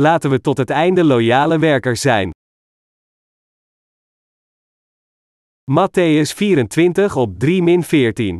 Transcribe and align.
Laten 0.00 0.30
we 0.30 0.40
tot 0.40 0.58
het 0.58 0.70
einde 0.70 1.04
loyale 1.04 1.58
werkers 1.58 2.00
zijn. 2.00 2.30
Matthäus 5.70 6.34
24 6.34 7.16
op 7.16 7.44
3-14 7.44 8.38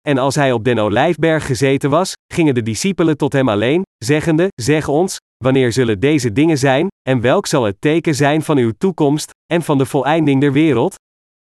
En 0.00 0.18
als 0.18 0.34
hij 0.34 0.52
op 0.52 0.64
den 0.64 0.78
olijfberg 0.78 1.46
gezeten 1.46 1.90
was, 1.90 2.12
gingen 2.32 2.54
de 2.54 2.62
discipelen 2.62 3.16
tot 3.16 3.32
hem 3.32 3.48
alleen, 3.48 3.82
zeggende: 4.04 4.48
Zeg 4.54 4.88
ons, 4.88 5.16
wanneer 5.44 5.72
zullen 5.72 6.00
deze 6.00 6.32
dingen 6.32 6.58
zijn, 6.58 6.86
en 7.08 7.20
welk 7.20 7.46
zal 7.46 7.64
het 7.64 7.80
teken 7.80 8.14
zijn 8.14 8.42
van 8.42 8.58
uw 8.58 8.72
toekomst, 8.78 9.30
en 9.46 9.62
van 9.62 9.78
de 9.78 9.86
voleinding 9.86 10.40
der 10.40 10.52
wereld? 10.52 10.94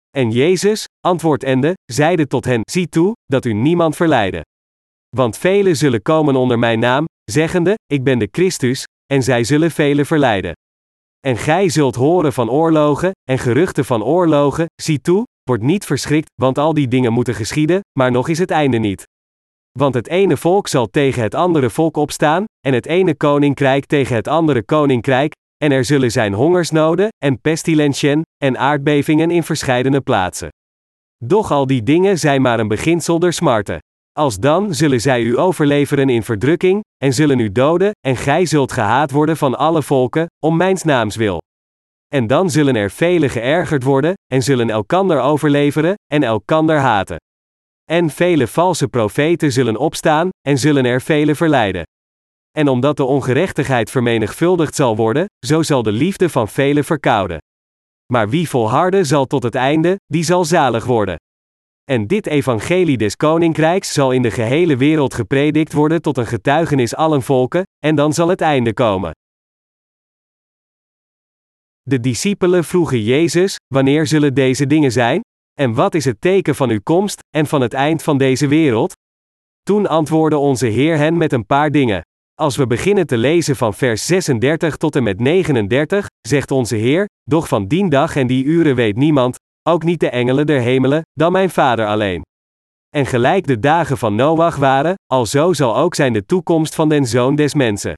En 0.10 0.32
Jezus, 0.32 0.86
antwoordende, 1.00 1.74
zeide 1.92 2.28
tot 2.28 2.46
hen: 2.46 2.62
Zie 2.71 2.90
toe, 2.90 3.14
dat 3.26 3.46
u 3.46 3.54
niemand 3.54 3.96
verleide. 3.96 4.42
Want 5.16 5.38
velen 5.38 5.76
zullen 5.76 6.02
komen 6.02 6.36
onder 6.36 6.60
mijn 6.60 6.80
naam, 6.80 7.05
zeggende: 7.32 7.73
Ik 7.86 8.04
ben 8.04 8.20
de 8.20 8.27
Christus, 8.32 8.84
en 9.05 9.23
zij 9.23 9.44
zullen 9.44 9.72
velen 9.72 10.05
verleiden. 10.05 10.54
En 11.20 11.38
gij 11.38 11.70
zult 11.70 11.96
horen 11.96 12.34
van 12.34 12.49
oorlogen, 12.49 13.12
en 13.30 13.40
geruchten 13.40 13.86
van 13.86 14.04
oorlogen, 14.04 14.66
zie 14.82 15.02
toe, 15.02 15.23
word 15.44 15.62
niet 15.62 15.86
verschrikt, 15.86 16.30
want 16.41 16.58
al 16.58 16.73
die 16.73 16.88
dingen 16.88 17.13
moeten 17.13 17.36
geschieden, 17.36 17.80
maar 17.99 18.12
nog 18.12 18.27
is 18.27 18.40
het 18.40 18.52
einde 18.52 18.77
niet. 18.77 19.04
Want 19.80 19.94
het 19.94 20.08
ene 20.08 20.38
volk 20.38 20.68
zal 20.68 20.88
tegen 20.88 21.23
het 21.23 21.36
andere 21.36 21.70
volk 21.70 21.98
opstaan, 21.98 22.44
en 22.59 22.73
het 22.73 22.86
ene 22.86 23.16
koninkrijk 23.16 23.85
tegen 23.85 24.16
het 24.16 24.27
andere 24.27 24.63
koninkrijk, 24.63 25.34
en 25.63 25.71
er 25.71 25.85
zullen 25.85 26.12
zijn 26.12 26.34
hongersnoden, 26.34 27.08
en 27.26 27.41
pestilentien, 27.41 28.21
en 28.38 28.58
aardbevingen 28.58 29.32
in 29.32 29.44
verscheidene 29.44 30.02
plaatsen. 30.02 30.49
Doch 31.26 31.52
al 31.52 31.68
die 31.68 31.84
dingen 31.84 32.20
zijn 32.20 32.41
maar 32.41 32.60
een 32.60 32.68
beginsel 32.68 33.20
der 33.20 33.34
smarten. 33.34 33.80
Als 34.20 34.38
dan 34.40 34.73
zullen 34.73 35.02
zij 35.02 35.22
u 35.22 35.40
overleveren 35.40 36.09
in 36.09 36.23
verdrukking, 36.23 36.81
en 36.98 37.13
zullen 37.13 37.40
u 37.40 37.52
doden, 37.52 37.91
en 37.99 38.16
gij 38.16 38.45
zult 38.45 38.71
gehaat 38.71 39.12
worden 39.12 39.38
van 39.38 39.57
alle 39.57 39.82
volken, 39.82 40.26
om 40.40 40.57
mijns 40.57 40.84
naams 40.84 41.15
wil. 41.15 41.41
En 42.07 42.27
dan 42.27 42.49
zullen 42.49 42.76
er 42.76 42.91
velen 42.91 43.29
geërgerd 43.29 43.84
worden, 43.84 44.13
en 44.32 44.43
zullen 44.43 44.70
elkander 44.70 45.20
overleveren, 45.21 45.93
en 46.12 46.23
elkander 46.23 46.77
haten. 46.77 47.18
En 47.84 48.10
vele 48.10 48.48
valse 48.48 48.88
profeten 48.88 49.51
zullen 49.51 49.77
opstaan, 49.77 50.29
en 50.48 50.57
zullen 50.57 50.85
er 50.85 51.01
velen 51.01 51.35
verleiden. 51.35 51.84
En 52.51 52.68
omdat 52.68 52.98
de 52.98 53.04
ongerechtigheid 53.04 53.91
vermenigvuldigd 53.91 54.76
zal 54.76 54.95
worden, 54.95 55.26
zo 55.45 55.62
zal 55.62 55.84
de 55.84 55.91
liefde 55.91 56.29
van 56.29 56.48
velen 56.48 56.84
verkouden. 56.84 57.38
Maar 58.13 58.29
wie 58.29 58.49
volharden 58.49 59.05
zal 59.05 59.26
tot 59.26 59.43
het 59.43 59.55
einde, 59.55 59.95
die 60.05 60.23
zal 60.23 60.45
zalig 60.45 60.85
worden. 60.85 61.16
En 61.91 62.07
dit 62.07 62.27
evangelie 62.27 62.98
des 62.98 63.15
koninkrijks 63.15 63.93
zal 63.93 64.12
in 64.12 64.22
de 64.22 64.31
gehele 64.31 64.78
wereld 64.78 65.13
gepredikt 65.13 65.73
worden 65.73 66.01
tot 66.01 66.17
een 66.17 66.25
getuigenis 66.25 66.95
allen 66.95 67.22
volken, 67.22 67.63
en 67.85 67.95
dan 67.95 68.13
zal 68.13 68.28
het 68.28 68.41
einde 68.41 68.73
komen. 68.73 69.12
De 71.81 72.00
discipelen 72.00 72.63
vroegen 72.63 73.01
Jezus: 73.01 73.56
Wanneer 73.73 74.07
zullen 74.07 74.34
deze 74.34 74.67
dingen 74.67 74.91
zijn? 74.91 75.22
En 75.53 75.73
wat 75.73 75.95
is 75.95 76.06
het 76.06 76.22
teken 76.22 76.56
van 76.56 76.69
uw 76.69 76.79
komst 76.84 77.19
en 77.35 77.45
van 77.45 77.61
het 77.61 77.73
eind 77.73 78.03
van 78.03 78.17
deze 78.17 78.47
wereld? 78.47 78.94
Toen 79.61 79.88
antwoordde 79.88 80.38
onze 80.38 80.67
Heer 80.67 80.97
hen 80.97 81.17
met 81.17 81.31
een 81.31 81.45
paar 81.45 81.72
dingen. 81.72 82.01
Als 82.34 82.56
we 82.56 82.67
beginnen 82.67 83.07
te 83.07 83.17
lezen 83.17 83.56
van 83.56 83.73
vers 83.73 84.06
36 84.06 84.78
tot 84.78 84.95
en 84.95 85.03
met 85.03 85.19
39, 85.19 86.07
zegt 86.28 86.51
onze 86.51 86.75
Heer: 86.75 87.06
Doch 87.23 87.47
van 87.47 87.67
dien 87.67 87.89
dag 87.89 88.16
en 88.16 88.28
die 88.28 88.44
uren 88.44 88.75
weet 88.75 88.95
niemand, 88.95 89.38
ook 89.69 89.84
niet 89.84 90.00
de 90.00 90.09
engelen 90.09 90.46
der 90.46 90.62
hemelen, 90.62 91.02
dan 91.14 91.31
mijn 91.31 91.50
Vader 91.50 91.88
alleen. 91.88 92.22
En 92.90 93.06
gelijk 93.06 93.47
de 93.47 93.59
dagen 93.59 93.97
van 93.97 94.16
Noach 94.16 94.56
waren, 94.56 94.94
alzo 95.06 95.53
zal 95.53 95.78
ook 95.78 95.96
zijn 95.96 96.14
de 96.14 96.25
toekomst 96.25 96.75
van 96.75 96.90
den 96.90 97.06
zoon 97.06 97.36
des 97.36 97.53
mensen. 97.53 97.94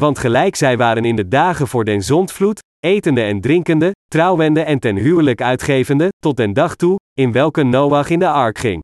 Want 0.00 0.18
gelijk 0.18 0.56
zij 0.56 0.76
waren 0.76 1.04
in 1.04 1.16
de 1.16 1.28
dagen 1.28 1.68
voor 1.68 1.84
den 1.84 2.02
zondvloed, 2.02 2.60
etende 2.78 3.22
en 3.22 3.40
drinkende, 3.40 3.90
trouwende 4.04 4.60
en 4.60 4.78
ten 4.78 4.96
huwelijk 4.96 5.42
uitgevende, 5.42 6.08
tot 6.18 6.36
den 6.36 6.52
dag 6.52 6.76
toe, 6.76 6.96
in 7.12 7.32
welke 7.32 7.62
Noach 7.62 8.10
in 8.10 8.18
de 8.18 8.28
ark 8.28 8.58
ging. 8.58 8.82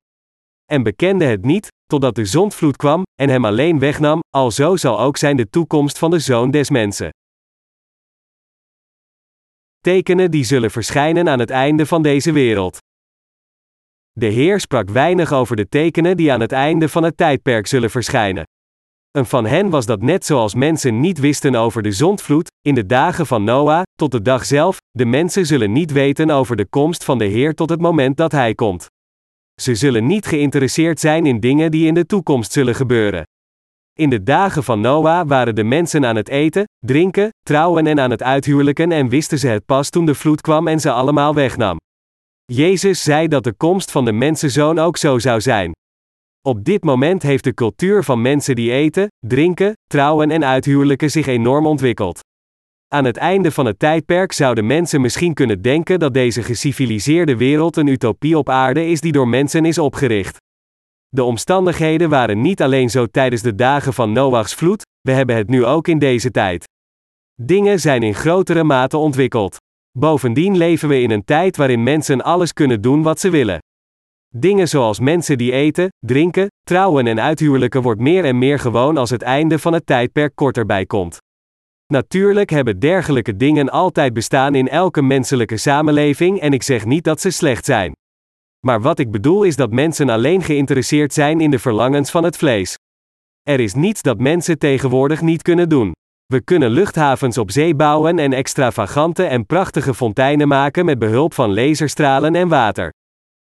En 0.72 0.82
bekende 0.82 1.24
het 1.24 1.44
niet, 1.44 1.68
totdat 1.84 2.14
de 2.14 2.24
zondvloed 2.24 2.76
kwam, 2.76 3.02
en 3.14 3.28
hem 3.28 3.44
alleen 3.44 3.78
wegnam, 3.78 4.20
alzo 4.36 4.76
zal 4.76 5.00
ook 5.00 5.16
zijn 5.16 5.36
de 5.36 5.50
toekomst 5.50 5.98
van 5.98 6.10
de 6.10 6.18
zoon 6.18 6.50
des 6.50 6.70
mensen. 6.70 7.10
Tekenen 9.80 10.30
die 10.30 10.44
zullen 10.44 10.70
verschijnen 10.70 11.28
aan 11.28 11.38
het 11.38 11.50
einde 11.50 11.86
van 11.86 12.02
deze 12.02 12.32
wereld. 12.32 12.78
De 14.12 14.26
Heer 14.26 14.60
sprak 14.60 14.90
weinig 14.90 15.32
over 15.32 15.56
de 15.56 15.68
tekenen 15.68 16.16
die 16.16 16.32
aan 16.32 16.40
het 16.40 16.52
einde 16.52 16.88
van 16.88 17.02
het 17.02 17.16
tijdperk 17.16 17.66
zullen 17.66 17.90
verschijnen. 17.90 18.44
Een 19.10 19.26
van 19.26 19.46
hen 19.46 19.70
was 19.70 19.86
dat 19.86 20.02
net 20.02 20.24
zoals 20.24 20.54
mensen 20.54 21.00
niet 21.00 21.18
wisten 21.18 21.54
over 21.54 21.82
de 21.82 21.92
zondvloed, 21.92 22.50
in 22.60 22.74
de 22.74 22.86
dagen 22.86 23.26
van 23.26 23.44
Noah, 23.44 23.82
tot 23.94 24.10
de 24.10 24.22
dag 24.22 24.44
zelf, 24.44 24.76
de 24.90 25.04
mensen 25.04 25.46
zullen 25.46 25.72
niet 25.72 25.92
weten 25.92 26.30
over 26.30 26.56
de 26.56 26.66
komst 26.66 27.04
van 27.04 27.18
de 27.18 27.24
Heer 27.24 27.54
tot 27.54 27.70
het 27.70 27.80
moment 27.80 28.16
dat 28.16 28.32
Hij 28.32 28.54
komt. 28.54 28.86
Ze 29.60 29.74
zullen 29.74 30.06
niet 30.06 30.26
geïnteresseerd 30.26 31.00
zijn 31.00 31.26
in 31.26 31.40
dingen 31.40 31.70
die 31.70 31.86
in 31.86 31.94
de 31.94 32.06
toekomst 32.06 32.52
zullen 32.52 32.74
gebeuren. 32.74 33.22
In 34.00 34.10
de 34.10 34.22
dagen 34.22 34.64
van 34.64 34.80
Noah 34.80 35.28
waren 35.28 35.54
de 35.54 35.64
mensen 35.64 36.06
aan 36.06 36.16
het 36.16 36.28
eten, 36.28 36.64
drinken, 36.86 37.28
trouwen 37.40 37.86
en 37.86 38.00
aan 38.00 38.10
het 38.10 38.22
uithuwelijken 38.22 38.92
en 38.92 39.08
wisten 39.08 39.38
ze 39.38 39.48
het 39.48 39.64
pas 39.66 39.90
toen 39.90 40.04
de 40.04 40.14
vloed 40.14 40.40
kwam 40.40 40.68
en 40.68 40.80
ze 40.80 40.90
allemaal 40.90 41.34
wegnam. 41.34 41.76
Jezus 42.44 43.02
zei 43.02 43.28
dat 43.28 43.44
de 43.44 43.52
komst 43.52 43.90
van 43.90 44.04
de 44.04 44.12
mensenzoon 44.12 44.78
ook 44.78 44.96
zo 44.96 45.18
zou 45.18 45.40
zijn. 45.40 45.72
Op 46.48 46.64
dit 46.64 46.84
moment 46.84 47.22
heeft 47.22 47.44
de 47.44 47.54
cultuur 47.54 48.04
van 48.04 48.22
mensen 48.22 48.54
die 48.54 48.72
eten, 48.72 49.08
drinken, 49.26 49.72
trouwen 49.86 50.30
en 50.30 50.44
uithuwelijken 50.44 51.10
zich 51.10 51.26
enorm 51.26 51.66
ontwikkeld. 51.66 52.20
Aan 52.88 53.04
het 53.04 53.16
einde 53.16 53.50
van 53.50 53.66
het 53.66 53.78
tijdperk 53.78 54.32
zouden 54.32 54.66
mensen 54.66 55.00
misschien 55.00 55.34
kunnen 55.34 55.62
denken 55.62 55.98
dat 55.98 56.14
deze 56.14 56.42
geciviliseerde 56.42 57.36
wereld 57.36 57.76
een 57.76 57.86
utopie 57.86 58.38
op 58.38 58.48
aarde 58.48 58.86
is 58.86 59.00
die 59.00 59.12
door 59.12 59.28
mensen 59.28 59.64
is 59.64 59.78
opgericht. 59.78 60.36
De 61.12 61.24
omstandigheden 61.24 62.08
waren 62.08 62.40
niet 62.40 62.62
alleen 62.62 62.90
zo 62.90 63.06
tijdens 63.06 63.42
de 63.42 63.54
dagen 63.54 63.92
van 63.92 64.12
Noachs 64.12 64.54
vloed, 64.54 64.82
we 65.00 65.12
hebben 65.12 65.36
het 65.36 65.48
nu 65.48 65.64
ook 65.64 65.88
in 65.88 65.98
deze 65.98 66.30
tijd. 66.30 66.68
Dingen 67.42 67.80
zijn 67.80 68.02
in 68.02 68.14
grotere 68.14 68.64
mate 68.64 68.96
ontwikkeld. 68.96 69.56
Bovendien 69.98 70.56
leven 70.56 70.88
we 70.88 71.00
in 71.00 71.10
een 71.10 71.24
tijd 71.24 71.56
waarin 71.56 71.82
mensen 71.82 72.22
alles 72.22 72.52
kunnen 72.52 72.80
doen 72.80 73.02
wat 73.02 73.20
ze 73.20 73.30
willen. 73.30 73.58
Dingen 74.36 74.68
zoals 74.68 75.00
mensen 75.00 75.38
die 75.38 75.52
eten, 75.52 75.88
drinken, 76.06 76.46
trouwen 76.60 77.06
en 77.06 77.20
uithuwelijken 77.20 77.82
wordt 77.82 78.00
meer 78.00 78.24
en 78.24 78.38
meer 78.38 78.58
gewoon 78.58 78.96
als 78.96 79.10
het 79.10 79.22
einde 79.22 79.58
van 79.58 79.72
het 79.72 79.86
tijdperk 79.86 80.34
korter 80.34 80.66
bij 80.66 80.86
komt. 80.86 81.18
Natuurlijk 81.86 82.50
hebben 82.50 82.78
dergelijke 82.78 83.36
dingen 83.36 83.68
altijd 83.68 84.12
bestaan 84.12 84.54
in 84.54 84.68
elke 84.68 85.02
menselijke 85.02 85.56
samenleving 85.56 86.40
en 86.40 86.52
ik 86.52 86.62
zeg 86.62 86.84
niet 86.84 87.04
dat 87.04 87.20
ze 87.20 87.30
slecht 87.30 87.64
zijn. 87.64 87.92
Maar 88.66 88.80
wat 88.80 88.98
ik 88.98 89.10
bedoel 89.10 89.42
is 89.42 89.56
dat 89.56 89.70
mensen 89.70 90.08
alleen 90.08 90.42
geïnteresseerd 90.42 91.12
zijn 91.12 91.40
in 91.40 91.50
de 91.50 91.58
verlangens 91.58 92.10
van 92.10 92.24
het 92.24 92.36
vlees. 92.36 92.76
Er 93.42 93.60
is 93.60 93.74
niets 93.74 94.02
dat 94.02 94.18
mensen 94.18 94.58
tegenwoordig 94.58 95.20
niet 95.20 95.42
kunnen 95.42 95.68
doen. 95.68 95.92
We 96.26 96.40
kunnen 96.40 96.70
luchthavens 96.70 97.38
op 97.38 97.50
zee 97.50 97.74
bouwen 97.74 98.18
en 98.18 98.32
extravagante 98.32 99.24
en 99.24 99.46
prachtige 99.46 99.94
fonteinen 99.94 100.48
maken 100.48 100.84
met 100.84 100.98
behulp 100.98 101.34
van 101.34 101.54
laserstralen 101.54 102.34
en 102.34 102.48
water. 102.48 102.90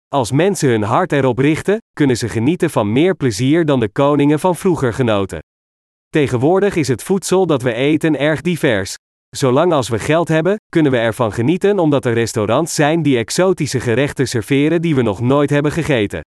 Als 0.08 0.32
mensen 0.32 0.68
hun 0.68 0.82
hart 0.82 1.12
erop 1.12 1.38
richten, 1.38 1.78
kunnen 1.92 2.16
ze 2.16 2.28
genieten 2.28 2.70
van 2.70 2.92
meer 2.92 3.14
plezier 3.14 3.64
dan 3.64 3.80
de 3.80 3.88
koningen 3.88 4.38
van 4.40 4.56
vroeger 4.56 4.92
genoten. 4.92 5.38
Tegenwoordig 6.08 6.76
is 6.76 6.88
het 6.88 7.02
voedsel 7.02 7.46
dat 7.46 7.62
we 7.62 7.72
eten 7.72 8.18
erg 8.18 8.40
divers. 8.40 8.94
Zolang 9.36 9.72
als 9.72 9.88
we 9.88 9.98
geld 9.98 10.28
hebben, 10.28 10.56
kunnen 10.68 10.92
we 10.92 10.98
ervan 10.98 11.32
genieten 11.32 11.78
omdat 11.78 12.04
er 12.04 12.12
restaurants 12.12 12.74
zijn 12.74 13.02
die 13.02 13.18
exotische 13.18 13.80
gerechten 13.80 14.28
serveren 14.28 14.82
die 14.82 14.94
we 14.94 15.02
nog 15.02 15.20
nooit 15.20 15.50
hebben 15.50 15.72
gegeten. 15.72 16.20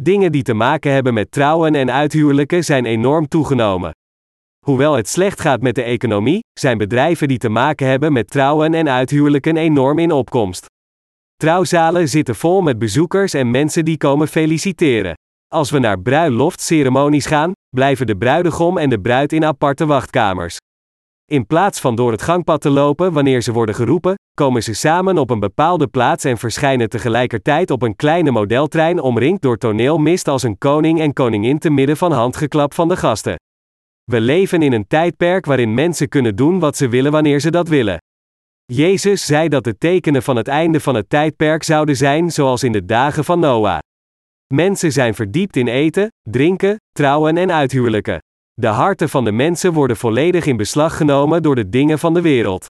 Dingen 0.00 0.32
die 0.32 0.42
te 0.42 0.54
maken 0.54 0.92
hebben 0.92 1.14
met 1.14 1.30
trouwen 1.30 1.74
en 1.74 1.90
uithuwelijken 1.90 2.64
zijn 2.64 2.84
enorm 2.84 3.28
toegenomen. 3.28 3.90
Hoewel 4.66 4.94
het 4.94 5.08
slecht 5.08 5.40
gaat 5.40 5.60
met 5.60 5.74
de 5.74 5.82
economie, 5.82 6.40
zijn 6.58 6.78
bedrijven 6.78 7.28
die 7.28 7.38
te 7.38 7.48
maken 7.48 7.86
hebben 7.86 8.12
met 8.12 8.30
trouwen 8.30 8.74
en 8.74 8.88
uithuwelijken 8.88 9.56
enorm 9.56 9.98
in 9.98 10.12
opkomst. 10.12 10.66
Trouwzalen 11.36 12.08
zitten 12.08 12.34
vol 12.34 12.60
met 12.60 12.78
bezoekers 12.78 13.34
en 13.34 13.50
mensen 13.50 13.84
die 13.84 13.96
komen 13.96 14.28
feliciteren. 14.28 15.14
Als 15.54 15.70
we 15.70 15.78
naar 15.78 16.00
bruiloftceremonies 16.00 17.26
gaan, 17.26 17.52
blijven 17.76 18.06
de 18.06 18.16
bruidegom 18.16 18.78
en 18.78 18.90
de 18.90 19.00
bruid 19.00 19.32
in 19.32 19.44
aparte 19.44 19.86
wachtkamers. 19.86 20.56
In 21.32 21.46
plaats 21.46 21.80
van 21.80 21.94
door 21.94 22.10
het 22.10 22.22
gangpad 22.22 22.60
te 22.60 22.70
lopen 22.70 23.12
wanneer 23.12 23.42
ze 23.42 23.52
worden 23.52 23.74
geroepen, 23.74 24.14
komen 24.34 24.62
ze 24.62 24.74
samen 24.74 25.18
op 25.18 25.30
een 25.30 25.40
bepaalde 25.40 25.86
plaats 25.86 26.24
en 26.24 26.38
verschijnen 26.38 26.88
tegelijkertijd 26.88 27.70
op 27.70 27.82
een 27.82 27.96
kleine 27.96 28.30
modeltrein 28.30 29.00
omringd 29.00 29.42
door 29.42 29.58
toneelmist 29.58 30.28
als 30.28 30.42
een 30.42 30.58
koning 30.58 31.00
en 31.00 31.12
koningin 31.12 31.58
te 31.58 31.70
midden 31.70 31.96
van 31.96 32.12
handgeklap 32.12 32.74
van 32.74 32.88
de 32.88 32.96
gasten. 32.96 33.36
We 34.04 34.20
leven 34.20 34.62
in 34.62 34.72
een 34.72 34.86
tijdperk 34.86 35.46
waarin 35.46 35.74
mensen 35.74 36.08
kunnen 36.08 36.36
doen 36.36 36.58
wat 36.58 36.76
ze 36.76 36.88
willen 36.88 37.12
wanneer 37.12 37.40
ze 37.40 37.50
dat 37.50 37.68
willen. 37.68 37.98
Jezus 38.64 39.26
zei 39.26 39.48
dat 39.48 39.64
de 39.64 39.78
tekenen 39.78 40.22
van 40.22 40.36
het 40.36 40.48
einde 40.48 40.80
van 40.80 40.94
het 40.94 41.08
tijdperk 41.08 41.62
zouden 41.62 41.96
zijn 41.96 42.30
zoals 42.30 42.62
in 42.62 42.72
de 42.72 42.84
dagen 42.84 43.24
van 43.24 43.40
Noah. 43.40 43.78
Mensen 44.54 44.92
zijn 44.92 45.14
verdiept 45.14 45.56
in 45.56 45.68
eten, 45.68 46.08
drinken, 46.22 46.76
trouwen 46.90 47.36
en 47.36 47.52
uithuwelijken. 47.52 48.20
De 48.54 48.66
harten 48.66 49.08
van 49.08 49.24
de 49.24 49.32
mensen 49.32 49.72
worden 49.72 49.96
volledig 49.96 50.46
in 50.46 50.56
beslag 50.56 50.96
genomen 50.96 51.42
door 51.42 51.54
de 51.54 51.68
dingen 51.68 51.98
van 51.98 52.14
de 52.14 52.20
wereld. 52.20 52.66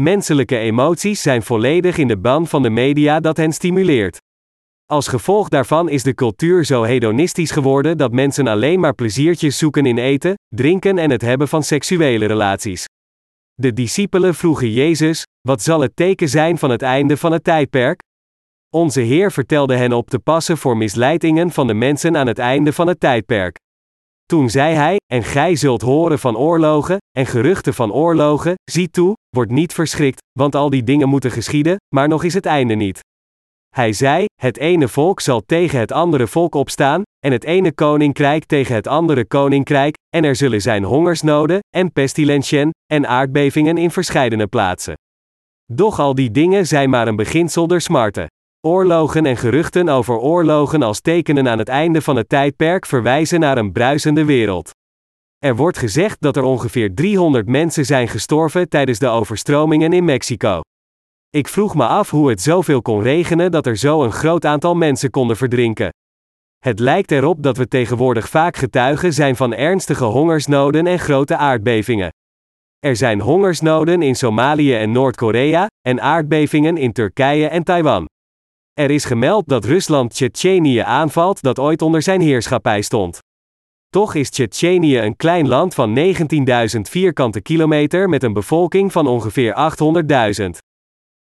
Menselijke 0.00 0.58
emoties 0.58 1.22
zijn 1.22 1.42
volledig 1.42 1.98
in 1.98 2.08
de 2.08 2.18
ban 2.18 2.46
van 2.46 2.62
de 2.62 2.70
media 2.70 3.20
dat 3.20 3.36
hen 3.36 3.52
stimuleert. 3.52 4.18
Als 4.86 5.08
gevolg 5.08 5.48
daarvan 5.48 5.88
is 5.88 6.02
de 6.02 6.14
cultuur 6.14 6.64
zo 6.64 6.82
hedonistisch 6.82 7.50
geworden 7.50 7.98
dat 7.98 8.12
mensen 8.12 8.46
alleen 8.46 8.80
maar 8.80 8.94
pleziertjes 8.94 9.58
zoeken 9.58 9.86
in 9.86 9.98
eten, 9.98 10.34
drinken 10.48 10.98
en 10.98 11.10
het 11.10 11.22
hebben 11.22 11.48
van 11.48 11.62
seksuele 11.62 12.26
relaties. 12.26 12.84
De 13.54 13.72
discipelen 13.72 14.34
vroegen 14.34 14.70
Jezus: 14.70 15.26
Wat 15.40 15.62
zal 15.62 15.80
het 15.80 15.96
teken 15.96 16.28
zijn 16.28 16.58
van 16.58 16.70
het 16.70 16.82
einde 16.82 17.16
van 17.16 17.32
het 17.32 17.44
tijdperk? 17.44 18.00
Onze 18.74 19.00
Heer 19.00 19.32
vertelde 19.32 19.76
hen 19.76 19.92
op 19.92 20.10
te 20.10 20.18
passen 20.18 20.58
voor 20.58 20.76
misleidingen 20.76 21.50
van 21.50 21.66
de 21.66 21.74
mensen 21.74 22.16
aan 22.16 22.26
het 22.26 22.38
einde 22.38 22.72
van 22.72 22.86
het 22.86 23.00
tijdperk. 23.00 23.58
Toen 24.26 24.50
zei 24.50 24.74
hij: 24.74 24.96
En 25.12 25.22
gij 25.22 25.56
zult 25.56 25.82
horen 25.82 26.18
van 26.18 26.36
oorlogen, 26.36 26.96
en 27.18 27.26
geruchten 27.26 27.74
van 27.74 27.92
oorlogen, 27.92 28.54
zie 28.70 28.90
toe, 28.90 29.14
word 29.36 29.50
niet 29.50 29.72
verschrikt, 29.72 30.20
want 30.38 30.54
al 30.54 30.70
die 30.70 30.82
dingen 30.82 31.08
moeten 31.08 31.30
geschieden, 31.30 31.76
maar 31.94 32.08
nog 32.08 32.24
is 32.24 32.34
het 32.34 32.46
einde 32.46 32.74
niet. 32.74 33.00
Hij 33.74 33.92
zei: 33.92 34.24
Het 34.40 34.58
ene 34.58 34.88
volk 34.88 35.20
zal 35.20 35.42
tegen 35.46 35.78
het 35.78 35.92
andere 35.92 36.26
volk 36.26 36.54
opstaan, 36.54 37.02
en 37.18 37.32
het 37.32 37.44
ene 37.44 37.72
koninkrijk 37.72 38.44
tegen 38.44 38.74
het 38.74 38.86
andere 38.86 39.24
koninkrijk, 39.26 39.94
en 40.16 40.24
er 40.24 40.36
zullen 40.36 40.60
zijn 40.60 40.84
hongersnoden, 40.84 41.58
en 41.76 41.92
pestilentien, 41.92 42.70
en 42.92 43.06
aardbevingen 43.06 43.78
in 43.78 43.90
verscheidene 43.90 44.46
plaatsen. 44.46 44.94
Doch 45.72 45.98
al 45.98 46.14
die 46.14 46.30
dingen 46.30 46.66
zijn 46.66 46.90
maar 46.90 47.08
een 47.08 47.16
beginsel 47.16 47.66
der 47.66 47.80
smarten. 47.80 48.26
Oorlogen 48.66 49.26
en 49.26 49.36
geruchten 49.36 49.88
over 49.88 50.18
oorlogen 50.18 50.82
als 50.82 51.00
tekenen 51.00 51.48
aan 51.48 51.58
het 51.58 51.68
einde 51.68 52.02
van 52.02 52.16
het 52.16 52.28
tijdperk 52.28 52.86
verwijzen 52.86 53.40
naar 53.40 53.58
een 53.58 53.72
bruisende 53.72 54.24
wereld. 54.24 54.70
Er 55.38 55.56
wordt 55.56 55.78
gezegd 55.78 56.20
dat 56.20 56.36
er 56.36 56.42
ongeveer 56.42 56.94
300 56.94 57.46
mensen 57.46 57.84
zijn 57.84 58.08
gestorven 58.08 58.68
tijdens 58.68 58.98
de 58.98 59.08
overstromingen 59.08 59.92
in 59.92 60.04
Mexico. 60.04 60.60
Ik 61.30 61.48
vroeg 61.48 61.74
me 61.74 61.86
af 61.86 62.10
hoe 62.10 62.28
het 62.28 62.40
zoveel 62.40 62.82
kon 62.82 63.02
regenen 63.02 63.50
dat 63.50 63.66
er 63.66 63.76
zo 63.76 64.02
een 64.02 64.12
groot 64.12 64.44
aantal 64.44 64.74
mensen 64.74 65.10
konden 65.10 65.36
verdrinken. 65.36 65.90
Het 66.58 66.78
lijkt 66.78 67.10
erop 67.10 67.42
dat 67.42 67.56
we 67.56 67.68
tegenwoordig 67.68 68.28
vaak 68.28 68.56
getuigen 68.56 69.12
zijn 69.12 69.36
van 69.36 69.54
ernstige 69.54 70.04
hongersnoden 70.04 70.86
en 70.86 70.98
grote 70.98 71.36
aardbevingen. 71.36 72.10
Er 72.78 72.96
zijn 72.96 73.20
hongersnoden 73.20 74.02
in 74.02 74.14
Somalië 74.14 74.74
en 74.74 74.92
Noord-Korea, 74.92 75.66
en 75.80 76.00
aardbevingen 76.00 76.76
in 76.76 76.92
Turkije 76.92 77.48
en 77.48 77.62
Taiwan. 77.64 78.06
Er 78.80 78.90
is 78.90 79.04
gemeld 79.04 79.48
dat 79.48 79.64
Rusland 79.64 80.10
Tsjetsjenië 80.10 80.78
aanvalt 80.78 81.42
dat 81.42 81.58
ooit 81.58 81.82
onder 81.82 82.02
zijn 82.02 82.20
heerschappij 82.20 82.82
stond. 82.82 83.18
Toch 83.88 84.14
is 84.14 84.30
Tsjetsjenië 84.30 84.98
een 84.98 85.16
klein 85.16 85.48
land 85.48 85.74
van 85.74 85.98
19.000 86.74 86.80
vierkante 86.80 87.40
kilometer 87.40 88.08
met 88.08 88.22
een 88.22 88.32
bevolking 88.32 88.92
van 88.92 89.06
ongeveer 89.06 89.74
800.000. 90.40 90.48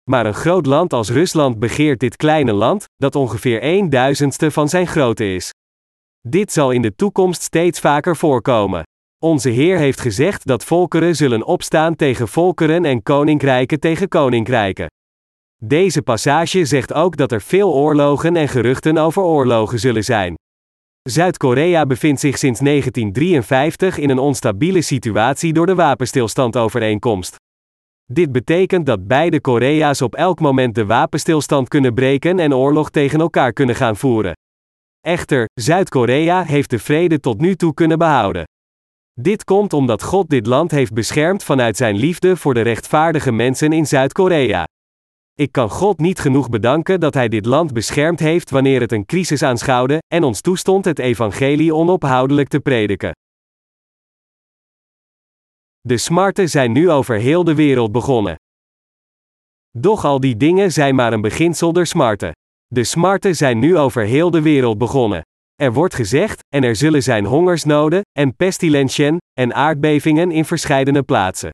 Maar 0.09 0.25
een 0.25 0.33
groot 0.33 0.65
land 0.65 0.93
als 0.93 1.09
Rusland 1.09 1.59
begeert 1.59 1.99
dit 1.99 2.15
kleine 2.15 2.53
land, 2.53 2.85
dat 2.95 3.15
ongeveer 3.15 3.59
een 3.63 3.89
duizendste 3.89 4.51
van 4.51 4.69
zijn 4.69 4.87
grootte 4.87 5.33
is. 5.33 5.53
Dit 6.27 6.51
zal 6.51 6.71
in 6.71 6.81
de 6.81 6.95
toekomst 6.95 7.41
steeds 7.41 7.79
vaker 7.79 8.15
voorkomen. 8.15 8.83
Onze 9.23 9.49
Heer 9.49 9.77
heeft 9.77 10.01
gezegd 10.01 10.47
dat 10.47 10.63
volkeren 10.63 11.15
zullen 11.15 11.45
opstaan 11.45 11.95
tegen 11.95 12.27
volkeren 12.27 12.85
en 12.85 13.03
koninkrijken 13.03 13.79
tegen 13.79 14.07
koninkrijken. 14.07 14.87
Deze 15.65 16.01
passage 16.01 16.65
zegt 16.65 16.94
ook 16.94 17.17
dat 17.17 17.31
er 17.31 17.41
veel 17.41 17.73
oorlogen 17.73 18.35
en 18.35 18.47
geruchten 18.47 18.97
over 18.97 19.23
oorlogen 19.23 19.79
zullen 19.79 20.03
zijn. 20.03 20.33
Zuid-Korea 21.09 21.85
bevindt 21.85 22.19
zich 22.19 22.38
sinds 22.38 22.59
1953 22.59 23.97
in 23.97 24.09
een 24.09 24.19
onstabiele 24.19 24.81
situatie 24.81 25.53
door 25.53 25.65
de 25.65 25.75
wapenstilstandovereenkomst. 25.75 27.35
Dit 28.06 28.31
betekent 28.31 28.85
dat 28.85 29.07
beide 29.07 29.41
Korea's 29.41 30.01
op 30.01 30.15
elk 30.15 30.39
moment 30.39 30.75
de 30.75 30.85
wapenstilstand 30.85 31.67
kunnen 31.67 31.94
breken 31.94 32.39
en 32.39 32.53
oorlog 32.53 32.89
tegen 32.89 33.19
elkaar 33.19 33.53
kunnen 33.53 33.75
gaan 33.75 33.95
voeren. 33.95 34.33
Echter, 35.01 35.45
Zuid-Korea 35.53 36.44
heeft 36.44 36.69
de 36.69 36.79
vrede 36.79 37.19
tot 37.19 37.41
nu 37.41 37.56
toe 37.56 37.73
kunnen 37.73 37.97
behouden. 37.97 38.44
Dit 39.13 39.44
komt 39.44 39.73
omdat 39.73 40.03
God 40.03 40.29
dit 40.29 40.45
land 40.45 40.71
heeft 40.71 40.94
beschermd 40.94 41.44
vanuit 41.44 41.77
zijn 41.77 41.95
liefde 41.95 42.38
voor 42.38 42.53
de 42.53 42.61
rechtvaardige 42.61 43.31
mensen 43.31 43.71
in 43.71 43.85
Zuid-Korea. 43.85 44.65
Ik 45.39 45.51
kan 45.51 45.69
God 45.69 46.00
niet 46.00 46.19
genoeg 46.19 46.50
bedanken 46.50 47.00
dat 47.00 47.13
Hij 47.13 47.27
dit 47.27 47.45
land 47.45 47.74
beschermd 47.74 48.19
heeft 48.19 48.50
wanneer 48.50 48.81
het 48.81 48.91
een 48.91 49.06
crisis 49.06 49.44
aanschouwde 49.44 49.97
en 50.07 50.24
ons 50.24 50.41
toestond 50.41 50.86
het 50.86 51.00
evangelie 51.00 51.75
onophoudelijk 51.75 52.47
te 52.47 52.59
prediken. 52.59 53.12
De 55.80 55.97
smarten 55.97 56.50
zijn 56.50 56.71
nu 56.71 56.89
over 56.89 57.15
heel 57.15 57.44
de 57.44 57.56
wereld 57.56 57.91
begonnen. 57.91 58.36
Doch 59.77 60.06
al 60.06 60.19
die 60.19 60.38
dingen 60.38 60.71
zijn 60.71 60.95
maar 60.95 61.13
een 61.13 61.21
beginsel 61.21 61.74
der 61.74 61.85
smarten. 61.85 62.31
De 62.68 62.83
smarten 62.83 63.35
zijn 63.35 63.59
nu 63.59 63.77
over 63.77 64.03
heel 64.03 64.31
de 64.31 64.42
wereld 64.42 64.77
begonnen. 64.77 65.21
Er 65.56 65.74
wordt 65.74 65.95
gezegd, 65.95 66.39
en 66.56 66.63
er 66.63 66.75
zullen 66.75 67.03
zijn 67.03 67.25
hongersnoden, 67.25 68.01
en 68.12 68.35
pestilentien, 68.35 69.18
en 69.33 69.53
aardbevingen 69.53 70.31
in 70.31 70.45
verscheidene 70.45 71.03
plaatsen. 71.03 71.50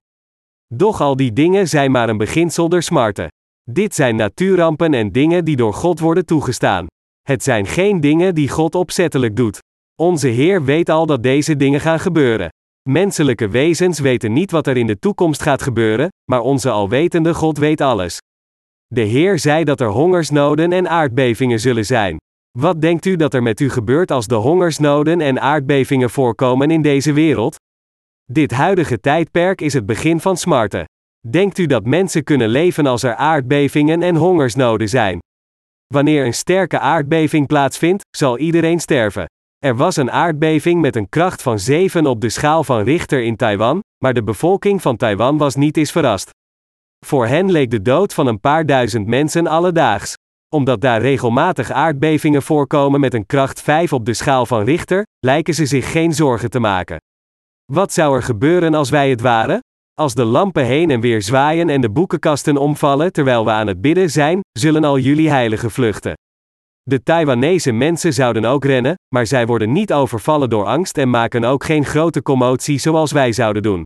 Doch 0.74 1.02
al 1.02 1.16
die 1.16 1.34
dingen 1.34 1.68
zijn 1.68 1.92
maar 1.92 2.10
een 2.10 2.18
beginsel 2.18 2.70
der 2.70 2.84
smarten. 2.84 3.28
Dit 3.72 3.96
zijn 3.96 4.16
natuurrampen 4.16 4.94
en 4.94 5.12
dingen 5.12 5.46
die 5.46 5.56
door 5.56 5.74
God 5.74 6.00
worden 6.00 6.26
toegestaan. 6.26 6.86
Het 7.22 7.44
zijn 7.44 7.66
geen 7.66 8.02
dingen 8.02 8.36
die 8.36 8.50
God 8.50 8.76
opzettelijk 8.76 9.36
doet. 9.36 9.60
Onze 9.96 10.28
Heer 10.28 10.64
weet 10.64 10.90
al 10.90 11.06
dat 11.06 11.24
deze 11.24 11.56
dingen 11.56 11.80
gaan 11.80 12.00
gebeuren. 12.00 12.50
Menselijke 12.90 13.48
wezens 13.48 14.00
weten 14.00 14.34
niet 14.34 14.52
wat 14.52 14.68
er 14.68 14.78
in 14.78 14.88
de 14.88 15.00
toekomst 15.00 15.42
gaat 15.42 15.62
gebeuren, 15.62 16.10
maar 16.32 16.40
onze 16.40 16.70
alwetende 16.70 17.34
God 17.34 17.58
weet 17.58 17.82
alles. 17.82 18.18
De 18.88 19.02
Heer 19.02 19.40
zei 19.40 19.64
dat 19.64 19.82
er 19.82 19.90
hongersnoden 19.90 20.72
en 20.72 20.90
aardbevingen 20.90 21.60
zullen 21.60 21.86
zijn. 21.86 22.18
Wat 22.58 22.82
denkt 22.82 23.06
u 23.06 23.16
dat 23.16 23.34
er 23.34 23.44
met 23.44 23.60
u 23.60 23.70
gebeurt 23.70 24.12
als 24.12 24.28
de 24.28 24.36
hongersnoden 24.36 25.22
en 25.22 25.42
aardbevingen 25.42 26.10
voorkomen 26.10 26.72
in 26.72 26.82
deze 26.82 27.14
wereld? 27.14 27.56
Dit 28.32 28.52
huidige 28.52 29.00
tijdperk 29.00 29.62
is 29.62 29.74
het 29.74 29.86
begin 29.86 30.20
van 30.20 30.38
smarten. 30.38 30.86
Denkt 31.30 31.58
u 31.58 31.66
dat 31.66 31.86
mensen 31.86 32.24
kunnen 32.24 32.50
leven 32.50 32.86
als 32.86 33.04
er 33.04 33.16
aardbevingen 33.16 34.02
en 34.02 34.16
hongersnoden 34.16 34.90
zijn? 34.90 35.20
Wanneer 35.94 36.26
een 36.26 36.34
sterke 36.34 36.80
aardbeving 36.80 37.48
plaatsvindt, 37.48 38.04
zal 38.18 38.38
iedereen 38.38 38.80
sterven. 38.80 39.26
Er 39.58 39.76
was 39.76 39.96
een 39.96 40.12
aardbeving 40.12 40.82
met 40.82 40.96
een 40.96 41.10
kracht 41.10 41.42
van 41.42 41.60
7 41.60 42.06
op 42.06 42.22
de 42.22 42.30
schaal 42.30 42.64
van 42.64 42.84
Richter 42.84 43.24
in 43.24 43.36
Taiwan, 43.36 43.80
maar 44.04 44.14
de 44.14 44.24
bevolking 44.24 44.82
van 44.82 44.98
Taiwan 44.98 45.38
was 45.38 45.56
niet 45.56 45.78
eens 45.78 45.92
verrast. 45.92 46.30
Voor 47.06 47.28
hen 47.28 47.52
leek 47.52 47.72
de 47.72 47.82
dood 47.82 48.14
van 48.14 48.28
een 48.28 48.40
paar 48.40 48.66
duizend 48.66 49.08
mensen 49.08 49.48
alledaags. 49.48 50.14
Omdat 50.56 50.82
daar 50.82 51.02
regelmatig 51.02 51.72
aardbevingen 51.72 52.42
voorkomen 52.42 53.00
met 53.00 53.14
een 53.14 53.26
kracht 53.26 53.62
5 53.62 53.94
op 53.94 54.06
de 54.06 54.14
schaal 54.14 54.46
van 54.46 54.64
Richter, 54.64 55.06
lijken 55.20 55.54
ze 55.54 55.66
zich 55.66 55.92
geen 55.92 56.14
zorgen 56.14 56.50
te 56.50 56.60
maken. 56.60 56.98
Wat 57.72 57.94
zou 57.94 58.16
er 58.16 58.24
gebeuren 58.24 58.74
als 58.74 58.90
wij 58.90 59.10
het 59.10 59.22
waren? 59.22 59.60
Als 60.02 60.14
de 60.14 60.24
lampen 60.24 60.66
heen 60.66 60.92
en 60.92 61.00
weer 61.00 61.22
zwaaien 61.22 61.70
en 61.70 61.82
de 61.82 61.90
boekenkasten 61.90 62.58
omvallen 62.58 63.12
terwijl 63.12 63.46
we 63.46 63.52
aan 63.52 63.68
het 63.68 63.82
bidden 63.82 64.10
zijn, 64.10 64.40
zullen 64.52 64.84
al 64.84 64.98
jullie 64.98 65.30
heiligen 65.30 65.72
vluchten. 65.72 66.14
De 66.84 67.04
Taiwanese 67.04 67.72
mensen 67.72 68.14
zouden 68.14 68.46
ook 68.46 68.66
rennen, 68.66 68.96
maar 69.16 69.26
zij 69.26 69.46
worden 69.46 69.72
niet 69.72 69.94
overvallen 69.94 70.50
door 70.50 70.66
angst 70.66 70.98
en 70.98 71.10
maken 71.10 71.44
ook 71.44 71.64
geen 71.64 71.86
grote 71.86 72.22
commotie 72.22 72.78
zoals 72.78 73.12
wij 73.12 73.32
zouden 73.32 73.64
doen. 73.64 73.84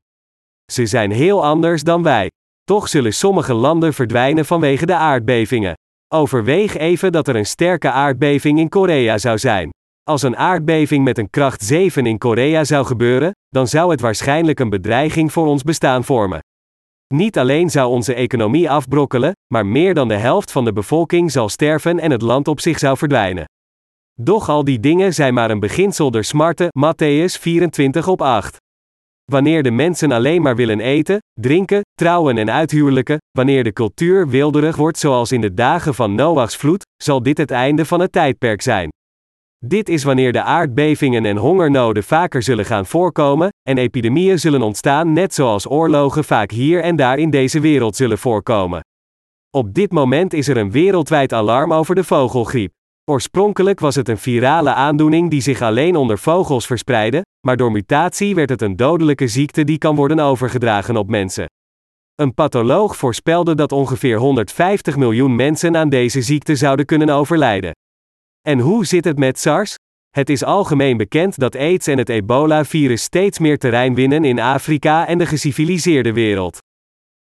Ze 0.71 0.85
zijn 0.85 1.11
heel 1.11 1.45
anders 1.45 1.83
dan 1.83 2.03
wij. 2.03 2.29
Toch 2.63 2.87
zullen 2.87 3.13
sommige 3.13 3.53
landen 3.53 3.93
verdwijnen 3.93 4.45
vanwege 4.45 4.85
de 4.85 4.95
aardbevingen. 4.95 5.73
Overweeg 6.13 6.77
even 6.77 7.11
dat 7.11 7.27
er 7.27 7.35
een 7.35 7.45
sterke 7.45 7.91
aardbeving 7.91 8.59
in 8.59 8.69
Korea 8.69 9.17
zou 9.17 9.37
zijn. 9.37 9.69
Als 10.09 10.21
een 10.21 10.37
aardbeving 10.37 11.03
met 11.03 11.17
een 11.17 11.29
kracht 11.29 11.63
7 11.63 12.05
in 12.05 12.17
Korea 12.17 12.63
zou 12.63 12.85
gebeuren, 12.85 13.31
dan 13.49 13.67
zou 13.67 13.91
het 13.91 14.01
waarschijnlijk 14.01 14.59
een 14.59 14.69
bedreiging 14.69 15.31
voor 15.31 15.47
ons 15.47 15.63
bestaan 15.63 16.03
vormen. 16.03 16.39
Niet 17.13 17.37
alleen 17.37 17.69
zou 17.69 17.89
onze 17.89 18.13
economie 18.13 18.69
afbrokkelen, 18.69 19.31
maar 19.53 19.65
meer 19.65 19.93
dan 19.93 20.07
de 20.07 20.15
helft 20.15 20.51
van 20.51 20.65
de 20.65 20.73
bevolking 20.73 21.31
zal 21.31 21.49
sterven 21.49 21.99
en 21.99 22.11
het 22.11 22.21
land 22.21 22.47
op 22.47 22.59
zich 22.59 22.79
zou 22.79 22.97
verdwijnen. 22.97 23.45
Doch 24.21 24.49
al 24.49 24.63
die 24.63 24.79
dingen 24.79 25.13
zijn 25.13 25.33
maar 25.33 25.51
een 25.51 25.59
beginsel 25.59 26.11
der 26.11 26.23
smarten, 26.23 26.67
Matthäus 26.67 27.39
24 27.39 28.07
op 28.07 28.21
8. 28.21 28.57
Wanneer 29.31 29.63
de 29.63 29.71
mensen 29.71 30.11
alleen 30.11 30.41
maar 30.41 30.55
willen 30.55 30.79
eten, 30.79 31.17
drinken, 31.41 31.81
trouwen 31.93 32.37
en 32.37 32.51
uithuwelijken, 32.51 33.17
wanneer 33.31 33.63
de 33.63 33.73
cultuur 33.73 34.27
wilderig 34.27 34.75
wordt 34.75 34.97
zoals 34.97 35.31
in 35.31 35.41
de 35.41 35.53
dagen 35.53 35.95
van 35.95 36.15
Noachs 36.15 36.55
vloed, 36.55 36.85
zal 37.03 37.23
dit 37.23 37.37
het 37.37 37.51
einde 37.51 37.85
van 37.85 37.99
het 37.99 38.11
tijdperk 38.11 38.61
zijn. 38.61 38.89
Dit 39.65 39.89
is 39.89 40.03
wanneer 40.03 40.31
de 40.31 40.41
aardbevingen 40.41 41.25
en 41.25 41.37
hongernoden 41.37 42.03
vaker 42.03 42.43
zullen 42.43 42.65
gaan 42.65 42.85
voorkomen, 42.85 43.49
en 43.69 43.77
epidemieën 43.77 44.39
zullen 44.39 44.61
ontstaan 44.61 45.13
net 45.13 45.33
zoals 45.33 45.69
oorlogen 45.69 46.23
vaak 46.23 46.51
hier 46.51 46.81
en 46.81 46.95
daar 46.95 47.17
in 47.17 47.29
deze 47.29 47.59
wereld 47.59 47.95
zullen 47.95 48.17
voorkomen. 48.17 48.81
Op 49.49 49.73
dit 49.73 49.91
moment 49.91 50.33
is 50.33 50.47
er 50.47 50.57
een 50.57 50.71
wereldwijd 50.71 51.33
alarm 51.33 51.73
over 51.73 51.95
de 51.95 52.03
vogelgriep. 52.03 52.71
Oorspronkelijk 53.05 53.79
was 53.79 53.95
het 53.95 54.09
een 54.09 54.17
virale 54.17 54.73
aandoening 54.73 55.29
die 55.29 55.41
zich 55.41 55.61
alleen 55.61 55.95
onder 55.95 56.17
vogels 56.17 56.65
verspreidde, 56.65 57.21
maar 57.47 57.57
door 57.57 57.71
mutatie 57.71 58.35
werd 58.35 58.49
het 58.49 58.61
een 58.61 58.75
dodelijke 58.75 59.27
ziekte 59.27 59.63
die 59.63 59.77
kan 59.77 59.95
worden 59.95 60.19
overgedragen 60.19 60.97
op 60.97 61.09
mensen. 61.09 61.45
Een 62.15 62.33
patholoog 62.33 62.97
voorspelde 62.97 63.55
dat 63.55 63.71
ongeveer 63.71 64.17
150 64.17 64.97
miljoen 64.97 65.35
mensen 65.35 65.77
aan 65.77 65.89
deze 65.89 66.21
ziekte 66.21 66.55
zouden 66.55 66.85
kunnen 66.85 67.09
overlijden. 67.09 67.71
En 68.41 68.59
hoe 68.59 68.85
zit 68.85 69.05
het 69.05 69.17
met 69.17 69.39
SARS? 69.39 69.75
Het 70.09 70.29
is 70.29 70.43
algemeen 70.43 70.97
bekend 70.97 71.39
dat 71.39 71.55
AIDS 71.55 71.87
en 71.87 71.97
het 71.97 72.09
ebola-virus 72.09 73.03
steeds 73.03 73.39
meer 73.39 73.57
terrein 73.57 73.95
winnen 73.95 74.25
in 74.25 74.39
Afrika 74.39 75.07
en 75.07 75.17
de 75.17 75.25
geciviliseerde 75.25 76.13
wereld. 76.13 76.57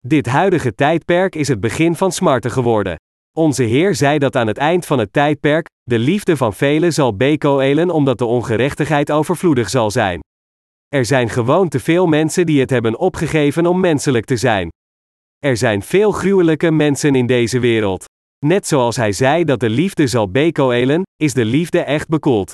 Dit 0.06 0.26
huidige 0.26 0.74
tijdperk 0.74 1.34
is 1.34 1.48
het 1.48 1.60
begin 1.60 1.94
van 1.96 2.12
smarten 2.12 2.50
geworden. 2.50 2.96
Onze 3.36 3.62
Heer 3.62 3.94
zei 3.94 4.18
dat 4.18 4.36
aan 4.36 4.46
het 4.46 4.58
eind 4.58 4.86
van 4.86 4.98
het 4.98 5.12
tijdperk, 5.12 5.66
de 5.82 5.98
liefde 5.98 6.36
van 6.36 6.54
velen 6.54 6.92
zal 6.92 7.16
bekoelen 7.16 7.90
omdat 7.90 8.18
de 8.18 8.24
ongerechtigheid 8.24 9.10
overvloedig 9.10 9.68
zal 9.68 9.90
zijn. 9.90 10.20
Er 10.88 11.04
zijn 11.04 11.28
gewoon 11.28 11.68
te 11.68 11.80
veel 11.80 12.06
mensen 12.06 12.46
die 12.46 12.60
het 12.60 12.70
hebben 12.70 12.98
opgegeven 12.98 13.66
om 13.66 13.80
menselijk 13.80 14.24
te 14.24 14.36
zijn. 14.36 14.68
Er 15.38 15.56
zijn 15.56 15.82
veel 15.82 16.12
gruwelijke 16.12 16.70
mensen 16.70 17.14
in 17.14 17.26
deze 17.26 17.58
wereld. 17.58 18.04
Net 18.46 18.66
zoals 18.66 18.96
hij 18.96 19.12
zei 19.12 19.44
dat 19.44 19.60
de 19.60 19.68
liefde 19.68 20.06
zal 20.06 20.30
bekoelen, 20.30 21.02
is 21.16 21.34
de 21.34 21.44
liefde 21.44 21.80
echt 21.80 22.08
bekoeld. 22.08 22.52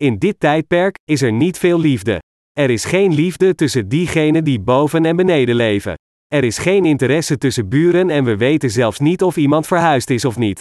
In 0.00 0.18
dit 0.18 0.40
tijdperk 0.40 0.98
is 1.04 1.22
er 1.22 1.32
niet 1.32 1.58
veel 1.58 1.80
liefde. 1.80 2.18
Er 2.52 2.70
is 2.70 2.84
geen 2.84 3.14
liefde 3.14 3.54
tussen 3.54 3.88
diegenen 3.88 4.44
die 4.44 4.60
boven 4.60 5.04
en 5.04 5.16
beneden 5.16 5.54
leven. 5.54 5.94
Er 6.26 6.44
is 6.44 6.58
geen 6.58 6.84
interesse 6.84 7.38
tussen 7.38 7.68
buren 7.68 8.10
en 8.10 8.24
we 8.24 8.36
weten 8.36 8.70
zelfs 8.70 8.98
niet 8.98 9.22
of 9.22 9.36
iemand 9.36 9.66
verhuisd 9.66 10.10
is 10.10 10.24
of 10.24 10.36
niet. 10.36 10.60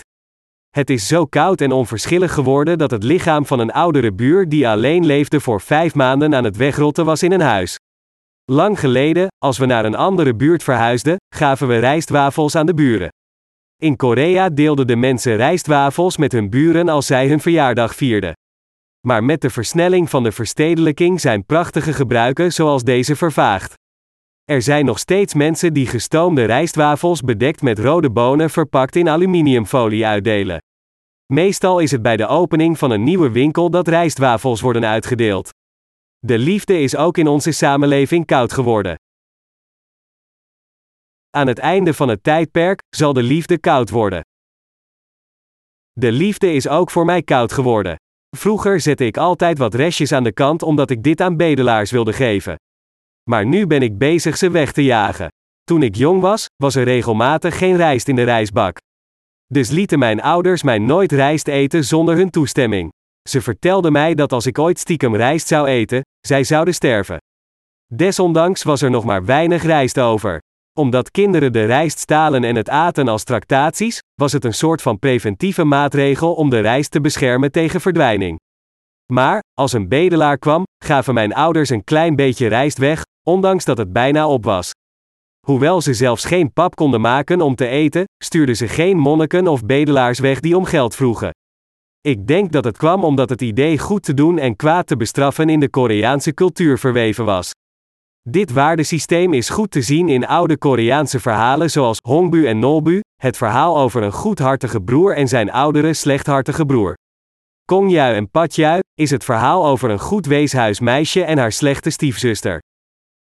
Het 0.69 0.89
is 0.89 1.07
zo 1.07 1.25
koud 1.25 1.61
en 1.61 1.71
onverschillig 1.71 2.33
geworden 2.33 2.77
dat 2.77 2.91
het 2.91 3.03
lichaam 3.03 3.45
van 3.45 3.59
een 3.59 3.71
oudere 3.71 4.13
buur 4.13 4.49
die 4.49 4.67
alleen 4.67 5.05
leefde 5.05 5.39
voor 5.39 5.61
vijf 5.61 5.95
maanden 5.95 6.35
aan 6.35 6.43
het 6.43 6.57
wegrotten 6.57 7.05
was 7.05 7.23
in 7.23 7.31
een 7.31 7.41
huis. 7.41 7.77
Lang 8.51 8.79
geleden, 8.79 9.27
als 9.37 9.57
we 9.57 9.65
naar 9.65 9.85
een 9.85 9.95
andere 9.95 10.35
buurt 10.35 10.63
verhuisden, 10.63 11.15
gaven 11.35 11.67
we 11.67 11.77
rijstwafels 11.77 12.55
aan 12.55 12.65
de 12.65 12.73
buren. 12.73 13.09
In 13.83 13.95
Korea 13.95 14.49
deelden 14.49 14.87
de 14.87 14.95
mensen 14.95 15.35
rijstwafels 15.35 16.17
met 16.17 16.31
hun 16.31 16.49
buren 16.49 16.89
als 16.89 17.05
zij 17.05 17.27
hun 17.27 17.39
verjaardag 17.39 17.95
vierden. 17.95 18.33
Maar 19.07 19.23
met 19.23 19.41
de 19.41 19.49
versnelling 19.49 20.09
van 20.09 20.23
de 20.23 20.31
verstedelijking 20.31 21.21
zijn 21.21 21.45
prachtige 21.45 21.93
gebruiken 21.93 22.53
zoals 22.53 22.83
deze 22.83 23.15
vervaagd. 23.15 23.73
Er 24.45 24.61
zijn 24.61 24.85
nog 24.85 24.99
steeds 24.99 25.33
mensen 25.33 25.73
die 25.73 25.87
gestoomde 25.87 26.43
rijstwafels 26.43 27.21
bedekt 27.21 27.61
met 27.61 27.79
rode 27.79 28.09
bonen 28.11 28.49
verpakt 28.49 28.95
in 28.95 29.09
aluminiumfolie 29.09 30.05
uitdelen. 30.05 30.61
Meestal 31.33 31.79
is 31.79 31.91
het 31.91 32.01
bij 32.01 32.17
de 32.17 32.27
opening 32.27 32.77
van 32.77 32.91
een 32.91 33.03
nieuwe 33.03 33.31
winkel 33.31 33.69
dat 33.69 33.87
rijstwafels 33.87 34.61
worden 34.61 34.85
uitgedeeld. 34.85 35.49
De 36.19 36.37
liefde 36.37 36.79
is 36.79 36.95
ook 36.95 37.17
in 37.17 37.27
onze 37.27 37.51
samenleving 37.51 38.25
koud 38.25 38.53
geworden. 38.53 38.95
Aan 41.35 41.47
het 41.47 41.59
einde 41.59 41.93
van 41.93 42.07
het 42.07 42.23
tijdperk 42.23 42.81
zal 42.89 43.13
de 43.13 43.23
liefde 43.23 43.57
koud 43.57 43.89
worden. 43.89 44.21
De 45.91 46.11
liefde 46.11 46.53
is 46.53 46.67
ook 46.67 46.91
voor 46.91 47.05
mij 47.05 47.23
koud 47.23 47.51
geworden. 47.51 47.95
Vroeger 48.37 48.79
zette 48.79 49.05
ik 49.05 49.17
altijd 49.17 49.57
wat 49.57 49.73
restjes 49.73 50.11
aan 50.11 50.23
de 50.23 50.31
kant 50.31 50.61
omdat 50.63 50.89
ik 50.89 51.03
dit 51.03 51.21
aan 51.21 51.37
bedelaars 51.37 51.91
wilde 51.91 52.13
geven. 52.13 52.55
Maar 53.29 53.45
nu 53.45 53.67
ben 53.67 53.81
ik 53.81 53.97
bezig 53.97 54.37
ze 54.37 54.49
weg 54.49 54.71
te 54.71 54.83
jagen. 54.83 55.27
Toen 55.63 55.83
ik 55.83 55.95
jong 55.95 56.21
was, 56.21 56.45
was 56.55 56.75
er 56.75 56.83
regelmatig 56.83 57.57
geen 57.57 57.75
rijst 57.75 58.07
in 58.07 58.15
de 58.15 58.23
rijstbak. 58.23 58.77
Dus 59.45 59.69
lieten 59.69 59.99
mijn 59.99 60.21
ouders 60.21 60.63
mij 60.63 60.77
nooit 60.77 61.11
rijst 61.11 61.47
eten 61.47 61.83
zonder 61.83 62.15
hun 62.15 62.29
toestemming. 62.29 62.91
Ze 63.29 63.41
vertelden 63.41 63.91
mij 63.91 64.15
dat 64.15 64.31
als 64.31 64.45
ik 64.45 64.59
ooit 64.59 64.79
stiekem 64.79 65.15
rijst 65.15 65.47
zou 65.47 65.67
eten, 65.67 66.01
zij 66.27 66.43
zouden 66.43 66.73
sterven. 66.73 67.17
Desondanks 67.93 68.63
was 68.63 68.81
er 68.81 68.89
nog 68.89 69.03
maar 69.03 69.25
weinig 69.25 69.63
rijst 69.63 69.99
over. 69.99 70.41
Omdat 70.79 71.11
kinderen 71.11 71.53
de 71.53 71.65
rijst 71.65 71.99
stalen 71.99 72.43
en 72.43 72.55
het 72.55 72.69
aten 72.69 73.07
als 73.07 73.23
tractaties, 73.23 73.99
was 74.15 74.31
het 74.31 74.45
een 74.45 74.53
soort 74.53 74.81
van 74.81 74.99
preventieve 74.99 75.63
maatregel 75.63 76.33
om 76.33 76.49
de 76.49 76.59
rijst 76.59 76.91
te 76.91 77.01
beschermen 77.01 77.51
tegen 77.51 77.81
verdwijning. 77.81 78.39
Maar, 79.13 79.39
als 79.53 79.73
een 79.73 79.87
bedelaar 79.87 80.37
kwam, 80.37 80.63
gaven 80.85 81.13
mijn 81.13 81.33
ouders 81.33 81.69
een 81.69 81.83
klein 81.83 82.15
beetje 82.15 82.47
rijst 82.47 82.77
weg, 82.77 83.03
ondanks 83.27 83.65
dat 83.65 83.77
het 83.77 83.93
bijna 83.93 84.27
op 84.27 84.43
was. 84.43 84.71
Hoewel 85.47 85.81
ze 85.81 85.93
zelfs 85.93 86.25
geen 86.25 86.53
pap 86.53 86.75
konden 86.75 87.01
maken 87.01 87.41
om 87.41 87.55
te 87.55 87.67
eten, 87.67 88.03
stuurden 88.23 88.55
ze 88.55 88.67
geen 88.67 88.97
monniken 88.97 89.47
of 89.47 89.65
bedelaars 89.65 90.19
weg 90.19 90.39
die 90.39 90.57
om 90.57 90.65
geld 90.65 90.95
vroegen. 90.95 91.31
Ik 92.01 92.27
denk 92.27 92.51
dat 92.51 92.63
het 92.63 92.77
kwam 92.77 93.03
omdat 93.03 93.29
het 93.29 93.41
idee 93.41 93.79
goed 93.79 94.03
te 94.03 94.13
doen 94.13 94.37
en 94.37 94.55
kwaad 94.55 94.87
te 94.87 94.97
bestraffen 94.97 95.49
in 95.49 95.59
de 95.59 95.69
Koreaanse 95.69 96.33
cultuur 96.33 96.79
verweven 96.79 97.25
was. 97.25 97.51
Dit 98.29 98.51
waardesysteem 98.51 99.33
is 99.33 99.49
goed 99.49 99.71
te 99.71 99.81
zien 99.81 100.09
in 100.09 100.27
oude 100.27 100.57
Koreaanse 100.57 101.19
verhalen 101.19 101.69
zoals 101.69 101.99
Hongbu 102.01 102.47
en 102.47 102.59
Nolbu, 102.59 103.01
het 103.21 103.37
verhaal 103.37 103.77
over 103.77 104.03
een 104.03 104.11
goedhartige 104.11 104.81
broer 104.81 105.15
en 105.15 105.27
zijn 105.27 105.51
oudere 105.51 105.93
slechthartige 105.93 106.65
broer. 106.65 106.93
Kongjui 107.65 108.15
en 108.15 108.29
Patjui 108.29 108.79
is 108.93 109.09
het 109.11 109.23
verhaal 109.23 109.65
over 109.65 109.89
een 109.89 109.99
goed 109.99 110.25
weeshuismeisje 110.25 111.23
en 111.23 111.37
haar 111.37 111.51
slechte 111.51 111.89
stiefzuster. 111.89 112.59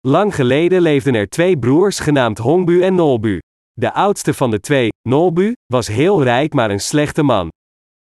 Lang 0.07 0.35
geleden 0.35 0.81
leefden 0.81 1.15
er 1.15 1.29
twee 1.29 1.57
broers 1.57 1.99
genaamd 1.99 2.37
Hongbu 2.37 2.81
en 2.81 2.95
Nolbu. 2.95 3.39
De 3.73 3.93
oudste 3.93 4.33
van 4.33 4.51
de 4.51 4.59
twee, 4.59 4.89
Nolbu, 5.09 5.53
was 5.65 5.87
heel 5.87 6.23
rijk 6.23 6.53
maar 6.53 6.71
een 6.71 6.79
slechte 6.79 7.23
man. 7.23 7.49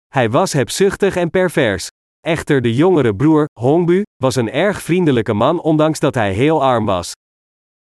Hij 0.07 0.29
was 0.29 0.53
hebzuchtig 0.53 1.15
en 1.15 1.29
pervers. 1.29 1.87
Echter 2.25 2.61
de 2.61 2.75
jongere 2.75 3.15
broer, 3.15 3.45
Hongbu, 3.59 4.03
was 4.15 4.35
een 4.35 4.51
erg 4.51 4.81
vriendelijke 4.81 5.33
man 5.33 5.61
ondanks 5.61 5.99
dat 5.99 6.15
hij 6.15 6.33
heel 6.33 6.63
arm 6.63 6.85
was. 6.85 7.11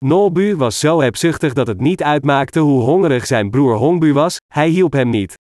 Nolbu 0.06 0.56
was 0.56 0.80
zo 0.80 1.02
hebzuchtig 1.02 1.54
dat 1.54 1.68
het 1.68 1.80
niet 1.80 2.04
uitmaakte 2.04 2.60
hoe 2.60 2.82
hongerig 2.82 3.26
zijn 3.26 3.50
broer 3.50 3.76
Hongbu 3.76 4.14
was, 4.14 4.38
hij 4.54 4.70
hielp 4.70 4.94
hem 4.94 5.10
niet. 5.10 5.34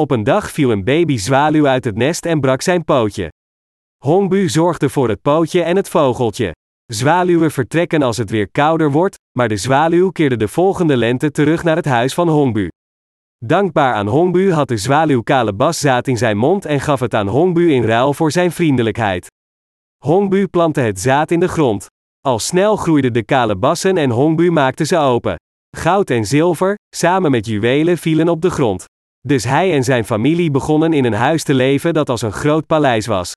Op 0.00 0.10
een 0.10 0.24
dag 0.24 0.50
viel 0.50 0.70
een 0.70 0.84
baby 0.84 1.16
zwaluw 1.16 1.66
uit 1.66 1.84
het 1.84 1.96
nest 1.96 2.26
en 2.26 2.40
brak 2.40 2.62
zijn 2.62 2.84
pootje. 2.84 3.28
Hongbu 4.04 4.48
zorgde 4.48 4.88
voor 4.88 5.08
het 5.08 5.22
pootje 5.22 5.62
en 5.62 5.76
het 5.76 5.88
vogeltje. 5.88 6.52
Zwaluwen 6.92 7.50
vertrekken 7.50 8.02
als 8.02 8.16
het 8.16 8.30
weer 8.30 8.50
kouder 8.50 8.90
wordt, 8.90 9.16
maar 9.38 9.48
de 9.48 9.56
zwaluw 9.56 10.10
keerde 10.10 10.36
de 10.36 10.48
volgende 10.48 10.96
lente 10.96 11.30
terug 11.30 11.62
naar 11.62 11.76
het 11.76 11.84
huis 11.84 12.14
van 12.14 12.28
Hongbu. 12.28 12.68
Dankbaar 13.46 13.94
aan 13.94 14.06
Hongbu 14.06 14.52
had 14.52 14.68
de 14.68 14.76
zwaluw 14.76 15.22
kalebaszaad 15.22 16.08
in 16.08 16.16
zijn 16.16 16.36
mond 16.36 16.64
en 16.64 16.80
gaf 16.80 17.00
het 17.00 17.14
aan 17.14 17.28
Hongbu 17.28 17.72
in 17.72 17.84
ruil 17.84 18.14
voor 18.14 18.32
zijn 18.32 18.52
vriendelijkheid. 18.52 19.26
Hongbu 20.04 20.46
plantte 20.46 20.80
het 20.80 21.00
zaad 21.00 21.30
in 21.30 21.40
de 21.40 21.48
grond. 21.48 21.86
Al 22.20 22.38
snel 22.38 22.76
groeiden 22.76 23.12
de 23.12 23.22
kalebassen 23.22 23.96
en 23.96 24.10
Hongbu 24.10 24.50
maakte 24.50 24.84
ze 24.84 24.96
open. 24.96 25.36
Goud 25.76 26.10
en 26.10 26.24
zilver, 26.24 26.74
samen 26.96 27.30
met 27.30 27.46
juwelen 27.46 27.98
vielen 27.98 28.28
op 28.28 28.42
de 28.42 28.50
grond. 28.50 28.84
Dus 29.20 29.44
hij 29.44 29.72
en 29.72 29.84
zijn 29.84 30.04
familie 30.04 30.50
begonnen 30.50 30.92
in 30.92 31.04
een 31.04 31.12
huis 31.12 31.42
te 31.42 31.54
leven 31.54 31.94
dat 31.94 32.08
als 32.08 32.22
een 32.22 32.32
groot 32.32 32.66
paleis 32.66 33.06
was. 33.06 33.32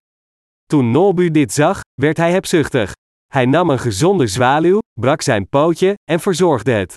Toen 0.66 0.92
Nolbu 0.92 1.32
dit 1.32 1.54
zag, 1.54 1.82
werd 1.94 2.18
hij 2.18 2.32
hebzuchtig. 2.32 2.92
Hij 3.34 3.46
nam 3.46 3.70
een 3.70 3.80
gezonde 3.80 4.28
zwaluw, 4.28 4.80
brak 5.00 5.22
zijn 5.22 5.50
pootje 5.50 5.94
en 6.12 6.20
verzorgde 6.20 6.72
het. 6.72 6.96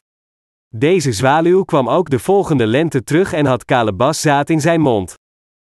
Deze 0.77 1.13
zwaluw 1.13 1.65
kwam 1.65 1.89
ook 1.89 2.11
de 2.11 2.19
volgende 2.19 2.67
lente 2.67 3.03
terug 3.03 3.33
en 3.33 3.47
had 3.47 3.65
kalebaszaad 3.65 4.51
in 4.51 4.61
zijn 4.61 4.81
mond. 4.81 5.15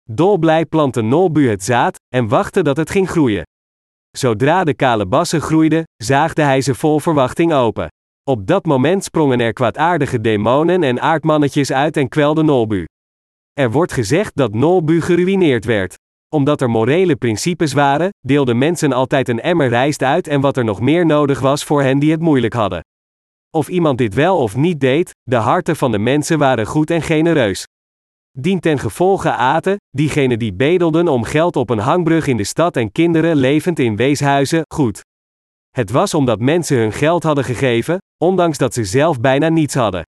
Dolblij 0.09 0.65
plantte 0.65 1.01
Nolbu 1.01 1.49
het 1.49 1.63
zaad 1.63 1.99
en 2.07 2.27
wachtte 2.27 2.61
dat 2.61 2.77
het 2.77 2.89
ging 2.89 3.09
groeien. 3.09 3.43
Zodra 4.17 4.63
de 4.63 4.73
kalebassen 4.73 5.41
groeiden, 5.41 5.83
zaagde 6.03 6.41
hij 6.41 6.61
ze 6.61 6.75
vol 6.75 6.99
verwachting 6.99 7.53
open. 7.53 7.87
Op 8.23 8.47
dat 8.47 8.65
moment 8.65 9.03
sprongen 9.03 9.39
er 9.39 9.53
kwaadaardige 9.53 10.21
demonen 10.21 10.83
en 10.83 11.01
aardmannetjes 11.01 11.71
uit 11.71 11.97
en 11.97 12.09
kwelden 12.09 12.45
Nolbu. 12.45 12.85
Er 13.53 13.71
wordt 13.71 13.93
gezegd 13.93 14.35
dat 14.35 14.53
Nolbu 14.53 15.01
geruineerd 15.01 15.65
werd. 15.65 15.95
Omdat 16.29 16.61
er 16.61 16.69
morele 16.69 17.15
principes 17.15 17.73
waren, 17.73 18.09
deelden 18.19 18.57
mensen 18.57 18.93
altijd 18.93 19.29
een 19.29 19.41
emmer 19.41 19.67
rijst 19.67 20.03
uit 20.03 20.27
en 20.27 20.41
wat 20.41 20.57
er 20.57 20.63
nog 20.63 20.79
meer 20.81 21.05
nodig 21.05 21.39
was 21.39 21.63
voor 21.63 21.81
hen 21.81 21.99
die 21.99 22.11
het 22.11 22.21
moeilijk 22.21 22.53
hadden. 22.53 22.81
Of 23.57 23.69
iemand 23.69 23.97
dit 23.97 24.13
wel 24.13 24.37
of 24.37 24.55
niet 24.55 24.79
deed, 24.79 25.15
de 25.23 25.35
harten 25.35 25.75
van 25.75 25.91
de 25.91 25.99
mensen 25.99 26.37
waren 26.37 26.65
goed 26.65 26.89
en 26.89 27.01
genereus. 27.01 27.67
Dien 28.31 28.59
ten 28.59 28.79
gevolge 28.79 29.31
aten, 29.31 29.75
diegenen 29.89 30.39
die 30.39 30.53
bedelden 30.53 31.07
om 31.07 31.23
geld 31.23 31.55
op 31.55 31.69
een 31.69 31.79
hangbrug 31.79 32.27
in 32.27 32.37
de 32.37 32.43
stad 32.43 32.77
en 32.77 32.91
kinderen 32.91 33.35
levend 33.35 33.79
in 33.79 33.95
weeshuizen, 33.95 34.61
goed. 34.73 35.01
Het 35.69 35.91
was 35.91 36.13
omdat 36.13 36.39
mensen 36.39 36.77
hun 36.77 36.91
geld 36.91 37.23
hadden 37.23 37.43
gegeven, 37.43 37.97
ondanks 38.23 38.57
dat 38.57 38.73
ze 38.73 38.83
zelf 38.83 39.19
bijna 39.19 39.49
niets 39.49 39.73
hadden. 39.73 40.03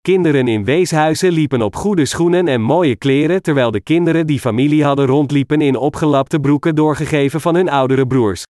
Kinderen 0.00 0.48
in 0.48 0.64
weeshuizen 0.64 1.32
liepen 1.32 1.62
op 1.62 1.76
goede 1.76 2.04
schoenen 2.04 2.48
en 2.48 2.60
mooie 2.60 2.96
kleren, 2.96 3.42
terwijl 3.42 3.70
de 3.70 3.80
kinderen 3.80 4.26
die 4.26 4.40
familie 4.40 4.84
hadden 4.84 5.06
rondliepen 5.06 5.60
in 5.60 5.76
opgelapte 5.76 6.40
broeken 6.40 6.74
doorgegeven 6.74 7.40
van 7.40 7.54
hun 7.54 7.68
oudere 7.68 8.06
broers. 8.06 8.42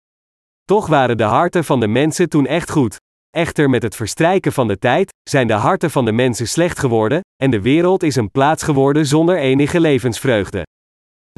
Toch 0.64 0.86
waren 0.86 1.16
de 1.16 1.24
harten 1.24 1.64
van 1.64 1.80
de 1.80 1.88
mensen 1.88 2.28
toen 2.28 2.46
echt 2.46 2.70
goed. 2.70 2.98
Echter 3.30 3.70
met 3.70 3.82
het 3.82 3.96
verstrijken 3.96 4.52
van 4.52 4.68
de 4.68 4.78
tijd, 4.78 5.10
zijn 5.30 5.46
de 5.46 5.52
harten 5.52 5.90
van 5.90 6.04
de 6.04 6.12
mensen 6.12 6.48
slecht 6.48 6.78
geworden, 6.78 7.20
en 7.42 7.50
de 7.50 7.60
wereld 7.60 8.02
is 8.02 8.16
een 8.16 8.30
plaats 8.30 8.62
geworden 8.62 9.06
zonder 9.06 9.38
enige 9.38 9.80
levensvreugde. 9.80 10.62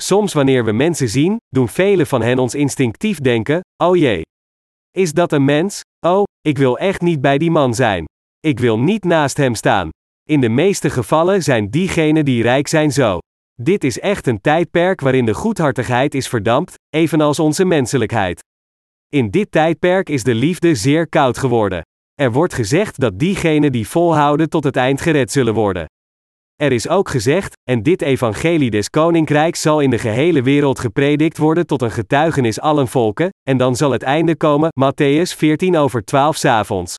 Soms 0.00 0.32
wanneer 0.32 0.64
we 0.64 0.72
mensen 0.72 1.08
zien, 1.08 1.36
doen 1.48 1.68
velen 1.68 2.06
van 2.06 2.22
hen 2.22 2.38
ons 2.38 2.54
instinctief 2.54 3.18
denken: 3.18 3.60
oh 3.84 3.96
jee. 3.96 4.22
Is 4.90 5.12
dat 5.12 5.32
een 5.32 5.44
mens? 5.44 5.80
Oh, 6.06 6.22
ik 6.40 6.58
wil 6.58 6.78
echt 6.78 7.00
niet 7.00 7.20
bij 7.20 7.38
die 7.38 7.50
man 7.50 7.74
zijn. 7.74 8.04
Ik 8.40 8.58
wil 8.58 8.78
niet 8.78 9.04
naast 9.04 9.36
hem 9.36 9.54
staan. 9.54 9.88
In 10.28 10.40
de 10.40 10.48
meeste 10.48 10.90
gevallen 10.90 11.42
zijn 11.42 11.70
diegenen 11.70 12.24
die 12.24 12.42
rijk 12.42 12.68
zijn 12.68 12.92
zo. 12.92 13.18
Dit 13.62 13.84
is 13.84 14.00
echt 14.00 14.26
een 14.26 14.40
tijdperk 14.40 15.00
waarin 15.00 15.24
de 15.24 15.34
goedhartigheid 15.34 16.14
is 16.14 16.28
verdampt, 16.28 16.74
evenals 16.88 17.38
onze 17.38 17.64
menselijkheid. 17.64 18.40
In 19.14 19.30
dit 19.30 19.50
tijdperk 19.50 20.08
is 20.08 20.22
de 20.22 20.34
liefde 20.34 20.74
zeer 20.74 21.08
koud 21.08 21.38
geworden. 21.38 21.82
Er 22.14 22.32
wordt 22.32 22.54
gezegd 22.54 23.00
dat 23.00 23.18
diegenen 23.18 23.72
die 23.72 23.88
volhouden 23.88 24.48
tot 24.48 24.64
het 24.64 24.76
eind 24.76 25.00
gered 25.00 25.32
zullen 25.32 25.54
worden. 25.54 25.86
Er 26.56 26.72
is 26.72 26.88
ook 26.88 27.08
gezegd, 27.08 27.54
en 27.70 27.82
dit 27.82 28.02
evangelie 28.02 28.70
des 28.70 28.90
koninkrijks 28.90 29.60
zal 29.60 29.80
in 29.80 29.90
de 29.90 29.98
gehele 29.98 30.42
wereld 30.42 30.78
gepredikt 30.78 31.38
worden 31.38 31.66
tot 31.66 31.82
een 31.82 31.90
getuigenis 31.90 32.60
allen 32.60 32.88
volken, 32.88 33.28
en 33.48 33.56
dan 33.56 33.76
zal 33.76 33.90
het 33.90 34.02
einde 34.02 34.36
komen, 34.36 34.68
Matthäus 34.80 35.36
14 35.36 35.76
over 35.76 36.04
12 36.04 36.36
s 36.36 36.44
avonds. 36.44 36.94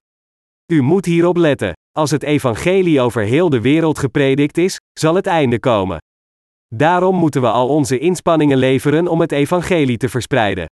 U 0.74 0.82
moet 0.82 1.06
hierop 1.06 1.38
letten. 1.38 1.74
Als 1.92 2.12
het 2.12 2.24
evangelie 2.24 3.02
over 3.02 3.22
heel 3.22 3.50
de 3.50 3.62
wereld 3.62 4.00
gepredikt 4.00 4.58
is, 4.58 4.78
zal 5.00 5.16
het 5.16 5.28
einde 5.28 5.60
komen. 5.60 5.98
Daarom 6.76 7.16
moeten 7.16 7.42
we 7.42 7.50
al 7.50 7.68
onze 7.68 8.00
inspanningen 8.00 8.58
leveren 8.58 9.08
om 9.08 9.20
het 9.22 9.32
evangelie 9.32 9.98
te 9.98 10.10
verspreiden. 10.10 10.66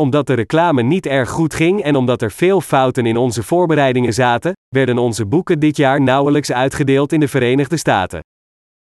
Omdat 0.00 0.26
de 0.26 0.34
reclame 0.34 0.82
niet 0.82 1.06
erg 1.06 1.30
goed 1.30 1.54
ging 1.54 1.82
en 1.82 1.96
omdat 1.96 2.22
er 2.22 2.30
veel 2.30 2.60
fouten 2.60 3.06
in 3.06 3.16
onze 3.16 3.42
voorbereidingen 3.42 4.14
zaten, 4.14 4.52
werden 4.68 4.98
onze 4.98 5.26
boeken 5.26 5.58
dit 5.58 5.76
jaar 5.76 6.00
nauwelijks 6.00 6.52
uitgedeeld 6.52 7.12
in 7.12 7.20
de 7.20 7.28
Verenigde 7.28 7.76
Staten. 7.76 8.20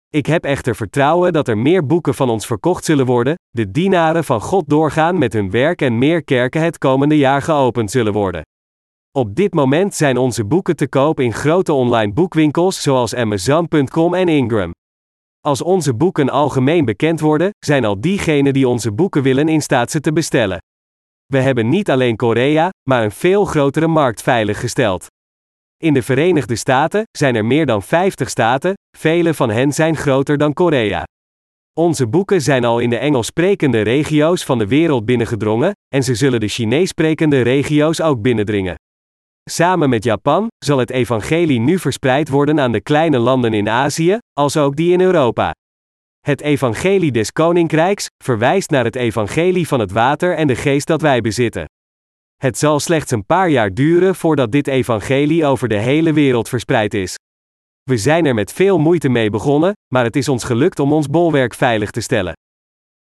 Ik 0.09 0.25
heb 0.25 0.43
echter 0.43 0.75
vertrouwen 0.75 1.33
dat 1.33 1.47
er 1.47 1.57
meer 1.57 1.85
boeken 1.85 2.13
van 2.13 2.29
ons 2.29 2.45
verkocht 2.45 2.85
zullen 2.85 3.05
worden, 3.05 3.35
de 3.49 3.71
dienaren 3.71 4.23
van 4.23 4.41
God 4.41 4.69
doorgaan 4.69 5.17
met 5.17 5.33
hun 5.33 5.51
werk 5.51 5.81
en 5.81 5.97
meer 5.97 6.23
kerken 6.23 6.61
het 6.61 6.77
komende 6.77 7.17
jaar 7.17 7.41
geopend 7.41 7.91
zullen 7.91 8.13
worden. 8.13 8.41
Op 9.17 9.35
dit 9.35 9.53
moment 9.53 9.95
zijn 9.95 10.17
onze 10.17 10.45
boeken 10.45 10.75
te 10.75 10.87
koop 10.87 11.19
in 11.19 11.33
grote 11.33 11.73
online 11.73 12.13
boekwinkels 12.13 12.81
zoals 12.81 13.15
Amazon.com 13.15 14.13
en 14.13 14.27
Ingram. 14.27 14.71
Als 15.39 15.61
onze 15.61 15.93
boeken 15.93 16.29
algemeen 16.29 16.85
bekend 16.85 17.19
worden, 17.19 17.49
zijn 17.65 17.85
al 17.85 18.01
diegenen 18.01 18.53
die 18.53 18.67
onze 18.67 18.91
boeken 18.91 19.23
willen 19.23 19.47
in 19.47 19.61
staat 19.61 19.91
ze 19.91 19.99
te 19.99 20.13
bestellen. 20.13 20.59
We 21.31 21.41
hebben 21.41 21.69
niet 21.69 21.89
alleen 21.89 22.15
Korea, 22.15 22.69
maar 22.89 23.03
een 23.03 23.11
veel 23.11 23.45
grotere 23.45 23.87
markt 23.87 24.21
veiliggesteld. 24.21 25.05
In 25.77 25.93
de 25.93 26.01
Verenigde 26.01 26.55
Staten 26.55 27.03
zijn 27.17 27.35
er 27.35 27.45
meer 27.45 27.65
dan 27.65 27.83
50 27.83 28.29
staten, 28.29 28.73
vele 28.97 29.33
van 29.33 29.49
hen 29.49 29.71
zijn 29.71 29.95
groter 29.95 30.37
dan 30.37 30.53
Korea. 30.53 31.03
Onze 31.73 32.07
boeken 32.07 32.41
zijn 32.41 32.65
al 32.65 32.79
in 32.79 32.89
de 32.89 32.97
Engels 32.97 33.25
sprekende 33.25 33.81
regio's 33.81 34.43
van 34.43 34.57
de 34.57 34.67
wereld 34.67 35.05
binnengedrongen, 35.05 35.71
en 35.95 36.03
ze 36.03 36.15
zullen 36.15 36.39
de 36.39 36.47
Chinees 36.47 36.89
sprekende 36.89 37.41
regio's 37.41 38.01
ook 38.01 38.21
binnendringen. 38.21 38.75
Samen 39.49 39.89
met 39.89 40.03
Japan 40.03 40.47
zal 40.65 40.77
het 40.77 40.89
evangelie 40.89 41.59
nu 41.59 41.79
verspreid 41.79 42.29
worden 42.29 42.59
aan 42.59 42.71
de 42.71 42.81
kleine 42.81 43.17
landen 43.17 43.53
in 43.53 43.69
Azië, 43.69 44.17
als 44.33 44.57
ook 44.57 44.75
die 44.75 44.91
in 44.91 45.01
Europa. 45.01 45.51
Het 46.21 46.41
evangelie 46.41 47.11
des 47.11 47.31
koninkrijks 47.31 48.07
verwijst 48.23 48.69
naar 48.69 48.83
het 48.83 48.95
evangelie 48.95 49.67
van 49.67 49.79
het 49.79 49.91
water 49.91 50.35
en 50.35 50.47
de 50.47 50.55
geest 50.55 50.87
dat 50.87 51.01
wij 51.01 51.21
bezitten. 51.21 51.65
Het 52.35 52.57
zal 52.57 52.79
slechts 52.79 53.11
een 53.11 53.25
paar 53.25 53.49
jaar 53.49 53.73
duren 53.73 54.15
voordat 54.15 54.51
dit 54.51 54.67
evangelie 54.67 55.45
over 55.45 55.67
de 55.67 55.77
hele 55.77 56.13
wereld 56.13 56.49
verspreid 56.49 56.93
is. 56.93 57.15
We 57.83 57.97
zijn 57.97 58.25
er 58.25 58.33
met 58.33 58.53
veel 58.53 58.79
moeite 58.79 59.09
mee 59.09 59.29
begonnen, 59.29 59.73
maar 59.93 60.03
het 60.03 60.15
is 60.15 60.27
ons 60.27 60.43
gelukt 60.43 60.79
om 60.79 60.93
ons 60.93 61.07
bolwerk 61.07 61.53
veilig 61.53 61.91
te 61.91 62.01
stellen. 62.01 62.33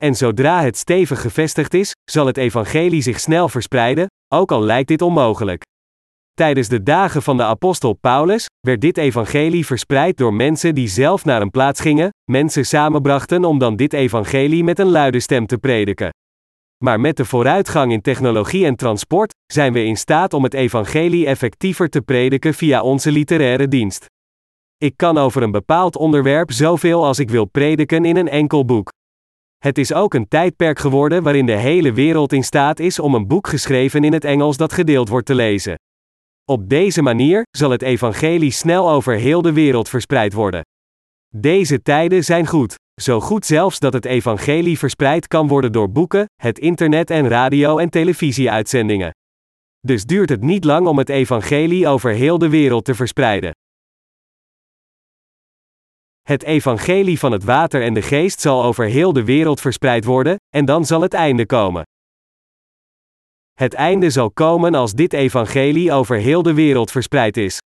En 0.04 0.16
zodra 0.16 0.62
het 0.62 0.78
stevig 0.78 1.22
gevestigd 1.22 1.74
is, 1.74 1.92
zal 2.12 2.26
het 2.26 2.38
evangelie 2.38 3.02
zich 3.02 3.20
snel 3.20 3.50
verspreiden, 3.50 4.08
ook 4.34 4.52
al 4.52 4.62
lijkt 4.62 4.88
dit 4.88 5.02
onmogelijk. 5.02 5.64
Tijdens 6.38 6.68
de 6.68 6.84
dagen 6.84 7.22
van 7.22 7.38
de 7.38 7.44
apostel 7.44 7.94
Paulus 7.94 8.46
werd 8.60 8.82
dit 8.82 8.98
evangelie 8.98 9.66
verspreid 9.66 10.18
door 10.18 10.34
mensen 10.34 10.76
die 10.76 10.88
zelf 10.88 11.26
naar 11.26 11.42
een 11.42 11.50
plaats 11.50 11.80
gingen, 11.80 12.10
mensen 12.32 12.66
samenbrachten 12.66 13.46
om 13.46 13.60
dan 13.60 13.76
dit 13.76 13.94
evangelie 13.94 14.64
met 14.64 14.80
een 14.80 14.90
luide 14.90 15.20
stem 15.20 15.46
te 15.46 15.58
prediken. 15.58 16.10
Maar 16.84 17.00
met 17.00 17.18
de 17.18 17.26
vooruitgang 17.26 17.92
in 17.92 18.02
technologie 18.02 18.66
en 18.66 18.76
transport 18.76 19.34
zijn 19.54 19.74
we 19.74 19.84
in 19.84 19.98
staat 19.98 20.34
om 20.34 20.44
het 20.44 20.54
evangelie 20.54 21.26
effectiever 21.26 21.90
te 21.90 22.02
prediken 22.02 22.54
via 22.54 22.82
onze 22.82 23.12
literaire 23.12 23.68
dienst. 23.68 24.06
Ik 24.78 24.94
kan 24.96 25.18
over 25.18 25.42
een 25.42 25.52
bepaald 25.52 25.96
onderwerp 25.96 26.52
zoveel 26.52 27.06
als 27.06 27.20
ik 27.20 27.30
wil 27.30 27.46
prediken 27.46 28.06
in 28.06 28.18
een 28.18 28.30
enkel 28.30 28.66
boek. 28.66 28.92
Het 29.58 29.78
is 29.78 29.94
ook 29.94 30.14
een 30.14 30.28
tijdperk 30.28 30.80
geworden 30.80 31.24
waarin 31.24 31.46
de 31.46 31.58
hele 31.58 31.94
wereld 31.94 32.34
in 32.34 32.44
staat 32.44 32.80
is 32.80 33.00
om 33.00 33.14
een 33.14 33.28
boek 33.28 33.48
geschreven 33.48 34.04
in 34.04 34.14
het 34.14 34.24
Engels 34.24 34.58
dat 34.58 34.74
gedeeld 34.74 35.10
wordt 35.10 35.26
te 35.26 35.36
lezen. 35.36 35.76
Op 36.50 36.70
deze 36.70 37.02
manier 37.02 37.46
zal 37.58 37.70
het 37.72 37.82
evangelie 37.82 38.52
snel 38.52 38.90
over 38.90 39.14
heel 39.16 39.42
de 39.42 39.54
wereld 39.54 39.90
verspreid 39.90 40.34
worden. 40.34 40.62
Deze 41.36 41.82
tijden 41.82 42.24
zijn 42.24 42.48
goed, 42.48 42.76
zo 43.02 43.20
goed 43.20 43.46
zelfs 43.46 43.80
dat 43.80 43.94
het 43.94 44.06
evangelie 44.06 44.78
verspreid 44.78 45.28
kan 45.28 45.48
worden 45.48 45.72
door 45.72 45.92
boeken, 45.92 46.26
het 46.36 46.60
internet 46.60 47.10
en 47.10 47.28
radio- 47.28 47.78
en 47.78 47.90
televisieuitzendingen. 47.90 49.12
Dus 49.80 50.06
duurt 50.06 50.30
het 50.30 50.42
niet 50.42 50.64
lang 50.64 50.88
om 50.88 50.98
het 50.98 51.10
evangelie 51.10 51.88
over 51.88 52.12
heel 52.12 52.38
de 52.38 52.50
wereld 52.50 52.86
te 52.86 52.96
verspreiden. 52.96 53.52
Het 56.22 56.44
evangelie 56.44 57.20
van 57.20 57.32
het 57.32 57.44
water 57.44 57.82
en 57.84 57.94
de 57.94 58.02
geest 58.02 58.42
zal 58.42 58.64
over 58.64 58.86
heel 58.86 59.14
de 59.14 59.24
wereld 59.24 59.62
verspreid 59.62 60.06
worden, 60.06 60.36
en 60.56 60.66
dan 60.66 60.86
zal 60.86 61.02
het 61.02 61.14
einde 61.14 61.46
komen. 61.46 61.84
Het 63.58 63.74
einde 63.74 64.10
zal 64.10 64.32
komen 64.32 64.76
als 64.76 64.94
dit 64.94 65.14
evangelie 65.14 65.92
over 65.92 66.18
heel 66.18 66.42
de 66.44 66.54
wereld 66.54 66.92
verspreid 66.92 67.38
is. 67.38 67.62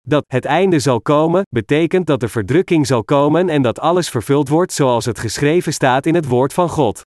Dat 0.00 0.24
het 0.26 0.44
einde 0.44 0.78
zal 0.78 1.00
komen, 1.00 1.42
betekent 1.48 2.06
dat 2.06 2.20
de 2.20 2.28
verdrukking 2.28 2.86
zal 2.86 3.04
komen 3.04 3.48
en 3.48 3.62
dat 3.62 3.78
alles 3.80 4.08
vervuld 4.08 4.48
wordt 4.48 4.72
zoals 4.72 5.04
het 5.04 5.18
geschreven 5.18 5.72
staat 5.72 6.06
in 6.06 6.14
het 6.14 6.26
woord 6.26 6.52
van 6.52 6.68
God. 6.68 7.00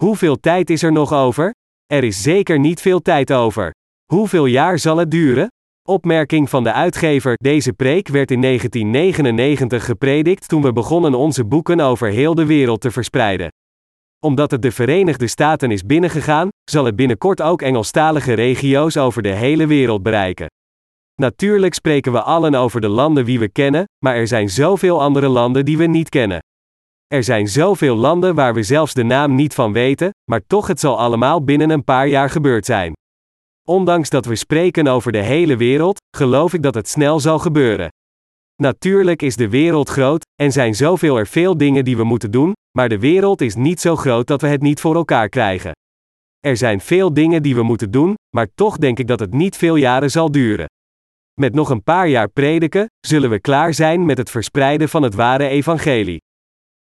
Hoeveel 0.00 0.36
tijd 0.40 0.70
is 0.70 0.82
er 0.82 0.92
nog 0.92 1.12
over? 1.12 1.50
Er 1.86 2.04
is 2.04 2.22
zeker 2.22 2.58
niet 2.58 2.80
veel 2.80 3.00
tijd 3.00 3.32
over. 3.32 3.70
Hoeveel 4.12 4.46
jaar 4.46 4.78
zal 4.78 4.96
het 4.96 5.10
duren? 5.10 5.48
Opmerking 5.88 6.50
van 6.50 6.62
de 6.64 6.72
uitgever: 6.72 7.34
Deze 7.36 7.72
preek 7.72 8.08
werd 8.08 8.30
in 8.30 8.40
1999 8.40 9.84
gepredikt 9.84 10.48
toen 10.48 10.62
we 10.62 10.72
begonnen 10.72 11.14
onze 11.14 11.44
boeken 11.44 11.80
over 11.80 12.08
heel 12.08 12.34
de 12.34 12.46
wereld 12.46 12.80
te 12.80 12.90
verspreiden 12.90 13.48
omdat 14.24 14.50
het 14.50 14.62
de 14.62 14.72
Verenigde 14.72 15.26
Staten 15.26 15.70
is 15.70 15.86
binnengegaan, 15.86 16.48
zal 16.70 16.84
het 16.84 16.96
binnenkort 16.96 17.42
ook 17.42 17.62
Engelstalige 17.62 18.32
regio's 18.32 18.96
over 18.96 19.22
de 19.22 19.32
hele 19.32 19.66
wereld 19.66 20.02
bereiken. 20.02 20.46
Natuurlijk 21.14 21.74
spreken 21.74 22.12
we 22.12 22.22
allen 22.22 22.54
over 22.54 22.80
de 22.80 22.88
landen 22.88 23.24
die 23.24 23.38
we 23.38 23.48
kennen, 23.48 23.84
maar 24.04 24.14
er 24.14 24.26
zijn 24.26 24.48
zoveel 24.48 25.02
andere 25.02 25.28
landen 25.28 25.64
die 25.64 25.78
we 25.78 25.86
niet 25.86 26.08
kennen. 26.08 26.38
Er 27.06 27.24
zijn 27.24 27.48
zoveel 27.48 27.96
landen 27.96 28.34
waar 28.34 28.54
we 28.54 28.62
zelfs 28.62 28.94
de 28.94 29.02
naam 29.02 29.34
niet 29.34 29.54
van 29.54 29.72
weten, 29.72 30.10
maar 30.30 30.46
toch 30.46 30.66
het 30.66 30.80
zal 30.80 30.98
allemaal 30.98 31.44
binnen 31.44 31.70
een 31.70 31.84
paar 31.84 32.08
jaar 32.08 32.30
gebeurd 32.30 32.66
zijn. 32.66 32.92
Ondanks 33.68 34.10
dat 34.10 34.24
we 34.24 34.36
spreken 34.36 34.86
over 34.86 35.12
de 35.12 35.22
hele 35.22 35.56
wereld, 35.56 35.98
geloof 36.16 36.54
ik 36.54 36.62
dat 36.62 36.74
het 36.74 36.88
snel 36.88 37.20
zal 37.20 37.38
gebeuren. 37.38 37.88
Natuurlijk 38.62 39.22
is 39.22 39.36
de 39.36 39.48
wereld 39.48 39.88
groot, 39.88 40.24
en 40.42 40.52
zijn 40.52 40.74
zoveel 40.74 41.16
er 41.16 41.26
veel 41.26 41.56
dingen 41.56 41.84
die 41.84 41.96
we 41.96 42.04
moeten 42.04 42.30
doen, 42.30 42.52
maar 42.76 42.88
de 42.88 42.98
wereld 42.98 43.40
is 43.40 43.54
niet 43.54 43.80
zo 43.80 43.96
groot 43.96 44.26
dat 44.26 44.40
we 44.40 44.46
het 44.46 44.62
niet 44.62 44.80
voor 44.80 44.94
elkaar 44.94 45.28
krijgen. 45.28 45.72
Er 46.40 46.56
zijn 46.56 46.80
veel 46.80 47.14
dingen 47.14 47.42
die 47.42 47.54
we 47.54 47.62
moeten 47.62 47.90
doen, 47.90 48.14
maar 48.36 48.48
toch 48.54 48.76
denk 48.76 48.98
ik 48.98 49.06
dat 49.06 49.20
het 49.20 49.32
niet 49.32 49.56
veel 49.56 49.76
jaren 49.76 50.10
zal 50.10 50.30
duren. 50.30 50.66
Met 51.40 51.54
nog 51.54 51.70
een 51.70 51.82
paar 51.82 52.08
jaar 52.08 52.28
prediken, 52.28 52.86
zullen 53.06 53.30
we 53.30 53.40
klaar 53.40 53.74
zijn 53.74 54.04
met 54.04 54.18
het 54.18 54.30
verspreiden 54.30 54.88
van 54.88 55.02
het 55.02 55.14
ware 55.14 55.48
evangelie. 55.48 56.20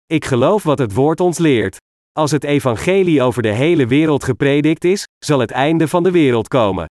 Ik 0.06 0.26
geloof 0.26 0.64
wat 0.64 0.80
het 0.80 0.94
woord 0.94 1.20
ons 1.20 1.38
leert. 1.38 1.78
Als 2.12 2.32
het 2.32 2.44
evangelie 2.44 3.22
over 3.22 3.42
de 3.42 3.52
hele 3.52 3.88
wereld 3.88 4.24
gepredikt 4.24 4.84
is, 4.84 5.04
zal 5.26 5.40
het 5.40 5.52
einde 5.52 5.88
van 5.88 6.04
de 6.04 6.12
wereld 6.12 6.48
komen. 6.48 6.86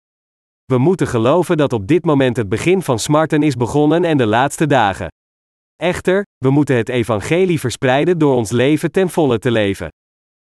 We 0.65 0.79
moeten 0.79 1.07
geloven 1.07 1.57
dat 1.57 1.73
op 1.73 1.87
dit 1.87 2.05
moment 2.05 2.37
het 2.37 2.49
begin 2.49 2.83
van 2.83 2.99
smarten 2.99 3.43
is 3.43 3.55
begonnen 3.55 4.05
en 4.05 4.17
de 4.17 4.27
laatste 4.27 4.67
dagen. 4.67 5.09
Echter, 5.77 6.23
we 6.39 6.51
moeten 6.51 6.77
het 6.77 6.89
evangelie 6.89 7.61
verspreiden 7.61 8.19
door 8.19 8.35
ons 8.35 8.51
leven 8.51 8.93
ten 8.93 9.11
volle 9.11 9.39
te 9.39 9.51
leven. 9.51 9.89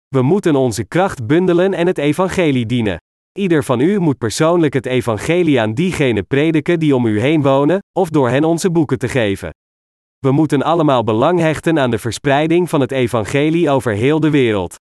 We 0.07 0.21
moeten 0.21 0.55
onze 0.55 0.83
kracht 0.83 1.27
bundelen 1.27 1.73
en 1.73 1.87
het 1.87 1.97
evangelie 1.97 2.65
dienen. 2.65 2.97
Ieder 3.31 3.63
van 3.63 3.79
u 3.79 3.99
moet 3.99 4.17
persoonlijk 4.17 4.73
het 4.73 4.85
evangelie 4.85 5.61
aan 5.61 5.73
diegenen 5.73 6.27
prediken 6.27 6.79
die 6.79 6.95
om 6.95 7.05
u 7.05 7.19
heen 7.19 7.41
wonen, 7.41 7.79
of 7.97 8.09
door 8.09 8.29
hen 8.29 8.43
onze 8.43 8.71
boeken 8.71 8.97
te 8.97 9.07
geven. 9.07 9.49
We 10.19 10.31
moeten 10.31 10.61
allemaal 10.61 11.03
belang 11.03 11.39
hechten 11.39 11.79
aan 11.79 11.91
de 11.91 11.99
verspreiding 11.99 12.69
van 12.69 12.81
het 12.81 12.91
evangelie 12.91 13.69
over 13.69 13.93
heel 13.93 14.19
de 14.19 14.29
wereld. 14.29 14.75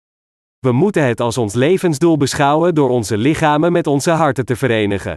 We 0.59 0.73
moeten 0.73 1.05
het 1.05 1.21
als 1.21 1.39
ons 1.39 1.55
levensdoel 1.55 2.17
beschouwen 2.17 2.75
door 2.75 2.89
onze 2.89 3.17
lichamen 3.17 3.73
met 3.73 3.87
onze 3.87 4.11
harten 4.11 4.45
te 4.45 4.57
verenigen. 4.57 5.15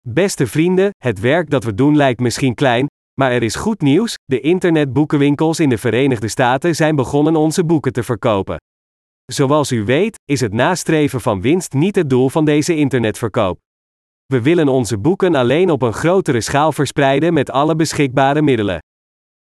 Beste 0.00 0.46
vrienden, 0.46 0.90
het 0.96 1.20
werk 1.20 1.50
dat 1.50 1.64
we 1.64 1.74
doen 1.74 1.96
lijkt 1.96 2.20
misschien 2.20 2.54
klein, 2.54 2.86
maar 3.18 3.32
er 3.32 3.42
is 3.42 3.54
goed 3.54 3.80
nieuws: 3.80 4.14
de 4.24 4.40
internetboekenwinkels 4.40 5.60
in 5.60 5.68
de 5.68 5.78
Verenigde 5.78 6.28
Staten 6.28 6.74
zijn 6.74 6.96
begonnen 6.96 7.36
onze 7.36 7.64
boeken 7.64 7.92
te 7.92 8.02
verkopen. 8.02 8.56
Zoals 9.24 9.72
u 9.72 9.84
weet, 9.84 10.18
is 10.24 10.40
het 10.40 10.52
nastreven 10.52 11.20
van 11.20 11.40
winst 11.40 11.72
niet 11.72 11.96
het 11.96 12.10
doel 12.10 12.28
van 12.28 12.44
deze 12.44 12.76
internetverkoop. 12.76 13.58
We 14.26 14.42
willen 14.42 14.68
onze 14.68 14.98
boeken 14.98 15.34
alleen 15.34 15.70
op 15.70 15.82
een 15.82 15.92
grotere 15.92 16.40
schaal 16.40 16.72
verspreiden 16.72 17.32
met 17.32 17.50
alle 17.50 17.76
beschikbare 17.76 18.42
middelen. 18.42 18.78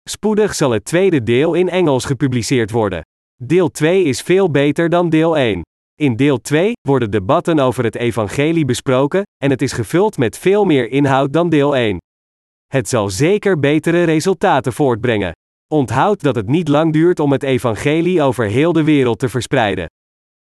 Spoedig 0.09 0.55
zal 0.55 0.71
het 0.71 0.85
tweede 0.85 1.23
deel 1.23 1.55
in 1.55 1.69
Engels 1.69 2.05
gepubliceerd 2.05 2.71
worden. 2.71 3.03
Deel 3.43 3.71
2 3.71 4.05
is 4.05 4.23
veel 4.23 4.51
beter 4.51 4.89
dan 4.89 5.09
deel 5.09 5.37
1. 5.37 5.63
In 6.01 6.17
deel 6.17 6.41
2 6.41 6.73
worden 6.89 7.11
debatten 7.11 7.59
over 7.59 7.85
het 7.85 7.97
evangelie 7.97 8.65
besproken, 8.65 9.23
en 9.43 9.51
het 9.51 9.63
is 9.63 9.73
gevuld 9.73 10.17
met 10.17 10.39
veel 10.39 10.65
meer 10.65 10.91
inhoud 10.91 11.33
dan 11.33 11.49
deel 11.49 11.77
1. 11.77 11.99
Het 12.67 12.89
zal 12.89 13.11
zeker 13.11 13.61
betere 13.61 14.05
resultaten 14.05 14.73
voortbrengen. 14.73 15.33
Onthoud 15.75 16.23
dat 16.23 16.35
het 16.35 16.47
niet 16.47 16.69
lang 16.69 16.93
duurt 16.93 17.21
om 17.21 17.33
het 17.33 17.43
evangelie 17.43 18.23
over 18.23 18.45
heel 18.47 18.73
de 18.73 18.85
wereld 18.85 19.19
te 19.19 19.29
verspreiden. 19.29 19.87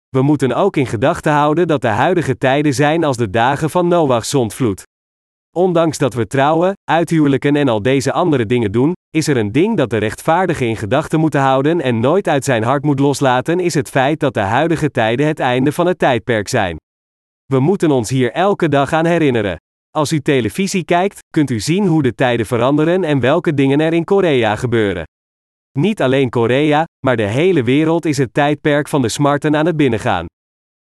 We 0.08 0.22
moeten 0.22 0.52
ook 0.52 0.76
in 0.76 0.86
gedachten 0.86 1.32
houden 1.32 1.66
dat 1.66 1.80
de 1.80 1.88
huidige 1.88 2.38
tijden 2.38 2.74
zijn 2.74 3.04
als 3.04 3.16
de 3.16 3.30
dagen 3.30 3.70
van 3.70 3.88
Noach's 3.88 4.30
zondvloed. 4.30 4.82
Ondanks 5.56 5.98
dat 5.98 6.14
we 6.14 6.26
trouwen, 6.26 6.72
uithuwelijken 6.90 7.56
en 7.56 7.68
al 7.68 7.82
deze 7.82 8.12
andere 8.12 8.46
dingen 8.46 8.72
doen, 8.72 8.92
is 9.10 9.28
er 9.28 9.36
een 9.36 9.52
ding 9.52 9.76
dat 9.76 9.90
de 9.90 9.96
rechtvaardige 9.96 10.64
in 10.66 10.76
gedachten 10.76 11.20
moeten 11.20 11.40
houden 11.40 11.80
en 11.80 12.00
nooit 12.00 12.28
uit 12.28 12.44
zijn 12.44 12.62
hart 12.62 12.84
moet 12.84 12.98
loslaten, 12.98 13.60
is 13.60 13.74
het 13.74 13.88
feit 13.88 14.20
dat 14.20 14.34
de 14.34 14.40
huidige 14.40 14.90
tijden 14.90 15.26
het 15.26 15.38
einde 15.38 15.72
van 15.72 15.86
het 15.86 15.98
tijdperk 15.98 16.48
zijn. 16.48 16.76
We 17.46 17.60
moeten 17.60 17.90
ons 17.90 18.10
hier 18.10 18.32
elke 18.32 18.68
dag 18.68 18.92
aan 18.92 19.06
herinneren. 19.06 19.56
Als 19.98 20.12
u 20.12 20.20
televisie 20.20 20.84
kijkt, 20.84 21.18
kunt 21.30 21.50
u 21.50 21.60
zien 21.60 21.86
hoe 21.86 22.02
de 22.02 22.14
tijden 22.14 22.46
veranderen 22.46 23.04
en 23.04 23.20
welke 23.20 23.54
dingen 23.54 23.80
er 23.80 23.92
in 23.92 24.04
Korea 24.04 24.56
gebeuren. 24.56 25.04
Niet 25.78 26.02
alleen 26.02 26.30
Korea, 26.30 26.84
maar 27.06 27.16
de 27.16 27.26
hele 27.26 27.62
wereld 27.62 28.04
is 28.04 28.18
het 28.18 28.34
tijdperk 28.34 28.88
van 28.88 29.02
de 29.02 29.08
smarten 29.08 29.56
aan 29.56 29.66
het 29.66 29.76
binnengaan. 29.76 30.26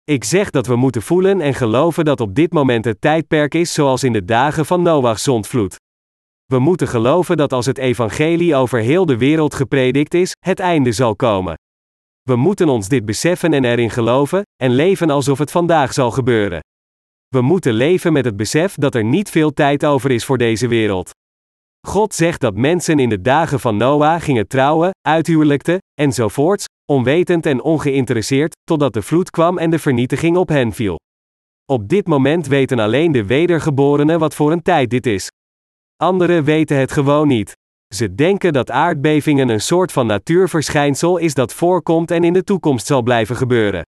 Ik 0.04 0.24
zeg 0.24 0.50
dat 0.50 0.68
we 0.68 0.76
moeten 0.76 1.02
voelen 1.02 1.42
en 1.42 1.54
geloven 1.54 2.06
dat 2.06 2.22
op 2.22 2.36
dit 2.36 2.54
moment 2.54 2.86
het 2.86 3.02
tijdperk 3.02 3.54
is 3.54 3.74
zoals 3.74 4.04
in 4.04 4.14
de 4.14 4.26
dagen 4.26 4.66
van 4.66 4.82
Noach's 4.82 5.24
zondvloed. 5.24 5.76
We 6.46 6.60
moeten 6.60 6.88
geloven 6.88 7.38
dat 7.38 7.54
als 7.54 7.66
het 7.66 7.78
evangelie 7.78 8.56
over 8.56 8.80
heel 8.80 9.06
de 9.06 9.18
wereld 9.18 9.54
gepredikt 9.54 10.14
is, 10.14 10.32
het 10.40 10.60
einde 10.60 10.92
zal 10.92 11.16
komen. 11.16 11.56
We 12.22 12.36
moeten 12.36 12.70
ons 12.70 12.88
dit 12.88 13.06
beseffen 13.06 13.54
en 13.54 13.66
erin 13.66 13.90
geloven, 13.90 14.42
en 14.64 14.72
leven 14.72 15.10
alsof 15.10 15.38
het 15.38 15.52
vandaag 15.52 15.94
zal 15.94 16.12
gebeuren. 16.12 16.60
We 17.28 17.42
moeten 17.42 17.74
leven 17.74 18.14
met 18.14 18.26
het 18.26 18.36
besef 18.36 18.76
dat 18.76 18.96
er 18.96 19.04
niet 19.04 19.30
veel 19.30 19.54
tijd 19.54 19.86
over 19.86 20.12
is 20.12 20.26
voor 20.26 20.38
deze 20.38 20.68
wereld. 20.68 21.12
God 21.88 22.14
zegt 22.14 22.42
dat 22.42 22.56
mensen 22.56 23.00
in 23.00 23.10
de 23.10 23.22
dagen 23.22 23.60
van 23.60 23.78
Noah 23.78 24.22
gingen 24.22 24.48
trouwen, 24.48 24.92
uithuwelijkten, 25.02 25.78
enzovoorts, 25.94 26.66
onwetend 26.92 27.46
en 27.46 27.62
ongeïnteresseerd, 27.62 28.56
totdat 28.64 28.94
de 28.94 29.02
vloed 29.02 29.30
kwam 29.30 29.58
en 29.58 29.70
de 29.70 29.80
vernietiging 29.80 30.38
op 30.38 30.50
hen 30.50 30.74
viel. 30.74 30.96
Op 31.66 31.88
dit 31.88 32.08
moment 32.08 32.48
weten 32.48 32.80
alleen 32.80 33.12
de 33.12 33.26
wedergeborenen 33.26 34.20
wat 34.20 34.36
voor 34.36 34.52
een 34.52 34.62
tijd 34.62 34.90
dit 34.90 35.06
is. 35.06 35.30
Anderen 35.96 36.44
weten 36.44 36.78
het 36.78 36.92
gewoon 36.92 37.28
niet. 37.28 37.52
Ze 37.96 38.16
denken 38.16 38.54
dat 38.54 38.72
aardbevingen 38.72 39.50
een 39.50 39.62
soort 39.62 39.92
van 39.92 40.08
natuurverschijnsel 40.08 41.18
is 41.18 41.34
dat 41.34 41.54
voorkomt 41.54 42.12
en 42.12 42.24
in 42.24 42.34
de 42.34 42.44
toekomst 42.44 42.86
zal 42.86 43.02
blijven 43.02 43.36
gebeuren. 43.36 43.82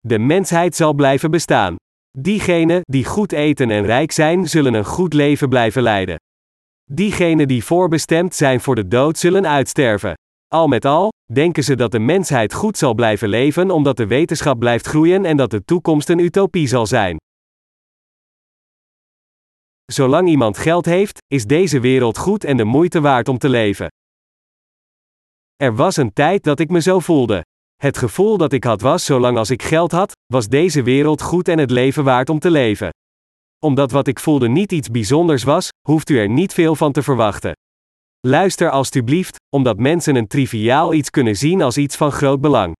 De 0.00 0.18
mensheid 0.18 0.76
zal 0.76 0.94
blijven 0.94 1.30
bestaan. 1.30 1.76
Diegenen 2.18 2.80
die 2.82 3.04
goed 3.04 3.32
eten 3.32 3.70
en 3.70 3.84
rijk 3.84 4.12
zijn, 4.12 4.48
zullen 4.48 4.74
een 4.74 4.84
goed 4.84 5.12
leven 5.12 5.48
blijven 5.48 5.82
leiden. 5.82 6.16
Diegenen 6.90 7.48
die 7.48 7.64
voorbestemd 7.64 8.34
zijn 8.34 8.60
voor 8.60 8.74
de 8.74 8.88
dood, 8.88 9.18
zullen 9.18 9.46
uitsterven. 9.46 10.14
Al 10.48 10.68
met 10.68 10.84
al, 10.84 11.12
denken 11.32 11.64
ze 11.64 11.74
dat 11.74 11.92
de 11.92 11.98
mensheid 11.98 12.52
goed 12.52 12.78
zal 12.78 12.94
blijven 12.94 13.28
leven 13.28 13.70
omdat 13.70 13.96
de 13.96 14.06
wetenschap 14.06 14.58
blijft 14.58 14.86
groeien 14.86 15.24
en 15.24 15.36
dat 15.36 15.50
de 15.50 15.64
toekomst 15.64 16.08
een 16.08 16.18
utopie 16.18 16.66
zal 16.66 16.86
zijn. 16.86 17.16
Zolang 19.84 20.28
iemand 20.28 20.58
geld 20.58 20.84
heeft, 20.84 21.18
is 21.26 21.44
deze 21.44 21.80
wereld 21.80 22.18
goed 22.18 22.44
en 22.44 22.56
de 22.56 22.64
moeite 22.64 23.00
waard 23.00 23.28
om 23.28 23.38
te 23.38 23.48
leven. 23.48 23.88
Er 25.56 25.74
was 25.74 25.96
een 25.96 26.12
tijd 26.12 26.42
dat 26.42 26.60
ik 26.60 26.70
me 26.70 26.80
zo 26.80 26.98
voelde. 26.98 27.42
Het 27.84 27.98
gevoel 27.98 28.36
dat 28.36 28.52
ik 28.52 28.64
had 28.64 28.80
was: 28.80 29.04
zolang 29.04 29.38
als 29.38 29.50
ik 29.50 29.62
geld 29.62 29.92
had, 29.92 30.12
was 30.26 30.48
deze 30.48 30.82
wereld 30.82 31.22
goed 31.22 31.48
en 31.48 31.58
het 31.58 31.70
leven 31.70 32.04
waard 32.04 32.28
om 32.28 32.38
te 32.38 32.50
leven. 32.50 32.88
Omdat 33.64 33.90
wat 33.90 34.06
ik 34.06 34.20
voelde 34.20 34.48
niet 34.48 34.72
iets 34.72 34.90
bijzonders 34.90 35.42
was, 35.42 35.68
hoeft 35.88 36.10
u 36.10 36.18
er 36.18 36.28
niet 36.28 36.52
veel 36.52 36.74
van 36.74 36.92
te 36.92 37.02
verwachten. 37.02 37.52
Luister 38.20 38.70
alstublieft, 38.70 39.36
omdat 39.56 39.78
mensen 39.78 40.14
een 40.14 40.26
triviaal 40.26 40.94
iets 40.94 41.10
kunnen 41.10 41.36
zien 41.36 41.62
als 41.62 41.76
iets 41.76 41.96
van 41.96 42.12
groot 42.12 42.40
belang. 42.40 42.72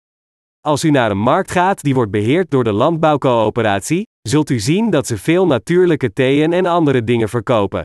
Als 0.60 0.84
u 0.84 0.90
naar 0.90 1.10
een 1.10 1.18
markt 1.18 1.50
gaat 1.50 1.82
die 1.82 1.94
wordt 1.94 2.10
beheerd 2.10 2.50
door 2.50 2.64
de 2.64 2.72
landbouwcoöperatie, 2.72 4.02
zult 4.28 4.50
u 4.50 4.58
zien 4.58 4.90
dat 4.90 5.06
ze 5.06 5.18
veel 5.18 5.46
natuurlijke 5.46 6.12
theeën 6.12 6.52
en 6.52 6.66
andere 6.66 7.04
dingen 7.04 7.28
verkopen. 7.28 7.82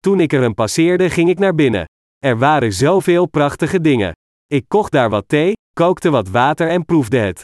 Toen 0.00 0.20
ik 0.20 0.32
er 0.32 0.42
een 0.42 0.54
passeerde, 0.54 1.10
ging 1.10 1.28
ik 1.28 1.38
naar 1.38 1.54
binnen. 1.54 1.84
Er 2.18 2.38
waren 2.38 2.72
zoveel 2.72 3.26
prachtige 3.26 3.80
dingen. 3.80 4.12
Ik 4.52 4.64
kocht 4.68 4.92
daar 4.92 5.10
wat 5.10 5.28
thee, 5.28 5.52
kookte 5.72 6.10
wat 6.10 6.28
water 6.28 6.68
en 6.68 6.84
proefde 6.84 7.18
het. 7.18 7.42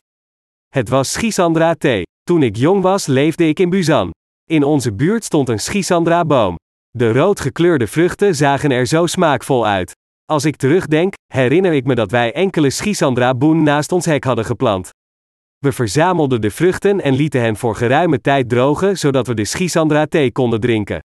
Het 0.68 0.88
was 0.88 1.12
Schisandra 1.12 1.74
thee. 1.74 2.02
Toen 2.22 2.42
ik 2.42 2.56
jong 2.56 2.82
was, 2.82 3.06
leefde 3.06 3.48
ik 3.48 3.58
in 3.58 3.70
Busan. 3.70 4.10
In 4.50 4.62
onze 4.62 4.92
buurt 4.92 5.24
stond 5.24 5.48
een 5.48 5.58
Schisandra-boom. 5.60 6.54
De 6.90 7.12
rood 7.12 7.40
gekleurde 7.40 7.86
vruchten 7.86 8.34
zagen 8.34 8.70
er 8.70 8.86
zo 8.86 9.06
smaakvol 9.06 9.66
uit. 9.66 9.92
Als 10.24 10.44
ik 10.44 10.56
terugdenk, 10.56 11.14
herinner 11.32 11.72
ik 11.72 11.84
me 11.84 11.94
dat 11.94 12.10
wij 12.10 12.32
enkele 12.32 12.70
Schisandra-boen 12.70 13.62
naast 13.62 13.92
ons 13.92 14.04
hek 14.04 14.24
hadden 14.24 14.44
geplant. 14.44 14.90
We 15.58 15.72
verzamelden 15.72 16.40
de 16.40 16.50
vruchten 16.50 17.00
en 17.00 17.14
lieten 17.14 17.40
hen 17.40 17.56
voor 17.56 17.76
geruime 17.76 18.20
tijd 18.20 18.48
drogen 18.48 18.98
zodat 18.98 19.26
we 19.26 19.34
de 19.34 19.44
Schisandra-thee 19.44 20.32
konden 20.32 20.60
drinken. 20.60 21.00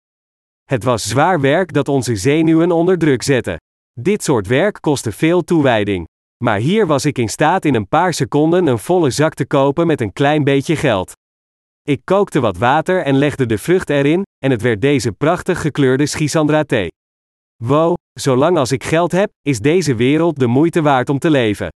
Het 0.64 0.84
was 0.84 1.08
zwaar 1.08 1.40
werk 1.40 1.72
dat 1.72 1.88
onze 1.88 2.16
zenuwen 2.16 2.70
onder 2.70 2.98
druk 2.98 3.22
zette. 3.22 3.58
Dit 4.02 4.22
soort 4.22 4.46
werk 4.46 4.78
kostte 4.80 5.12
veel 5.12 5.44
toewijding. 5.44 6.08
Maar 6.44 6.58
hier 6.58 6.86
was 6.86 7.04
ik 7.04 7.18
in 7.18 7.28
staat 7.28 7.64
in 7.64 7.74
een 7.74 7.88
paar 7.88 8.14
seconden 8.14 8.66
een 8.66 8.78
volle 8.78 9.10
zak 9.10 9.34
te 9.34 9.46
kopen 9.46 9.86
met 9.86 10.00
een 10.00 10.12
klein 10.12 10.44
beetje 10.44 10.76
geld. 10.76 11.12
Ik 11.82 12.00
kookte 12.04 12.40
wat 12.40 12.56
water 12.56 13.02
en 13.02 13.16
legde 13.16 13.46
de 13.46 13.58
vrucht 13.58 13.90
erin, 13.90 14.22
en 14.38 14.50
het 14.50 14.62
werd 14.62 14.80
deze 14.80 15.12
prachtig 15.12 15.60
gekleurde 15.60 16.06
Schisandra 16.06 16.64
thee. 16.64 16.88
Wow, 17.64 17.94
zolang 18.12 18.56
als 18.56 18.72
ik 18.72 18.84
geld 18.84 19.12
heb, 19.12 19.30
is 19.42 19.58
deze 19.58 19.94
wereld 19.94 20.38
de 20.38 20.46
moeite 20.46 20.82
waard 20.82 21.08
om 21.08 21.18
te 21.18 21.30
leven. 21.30 21.68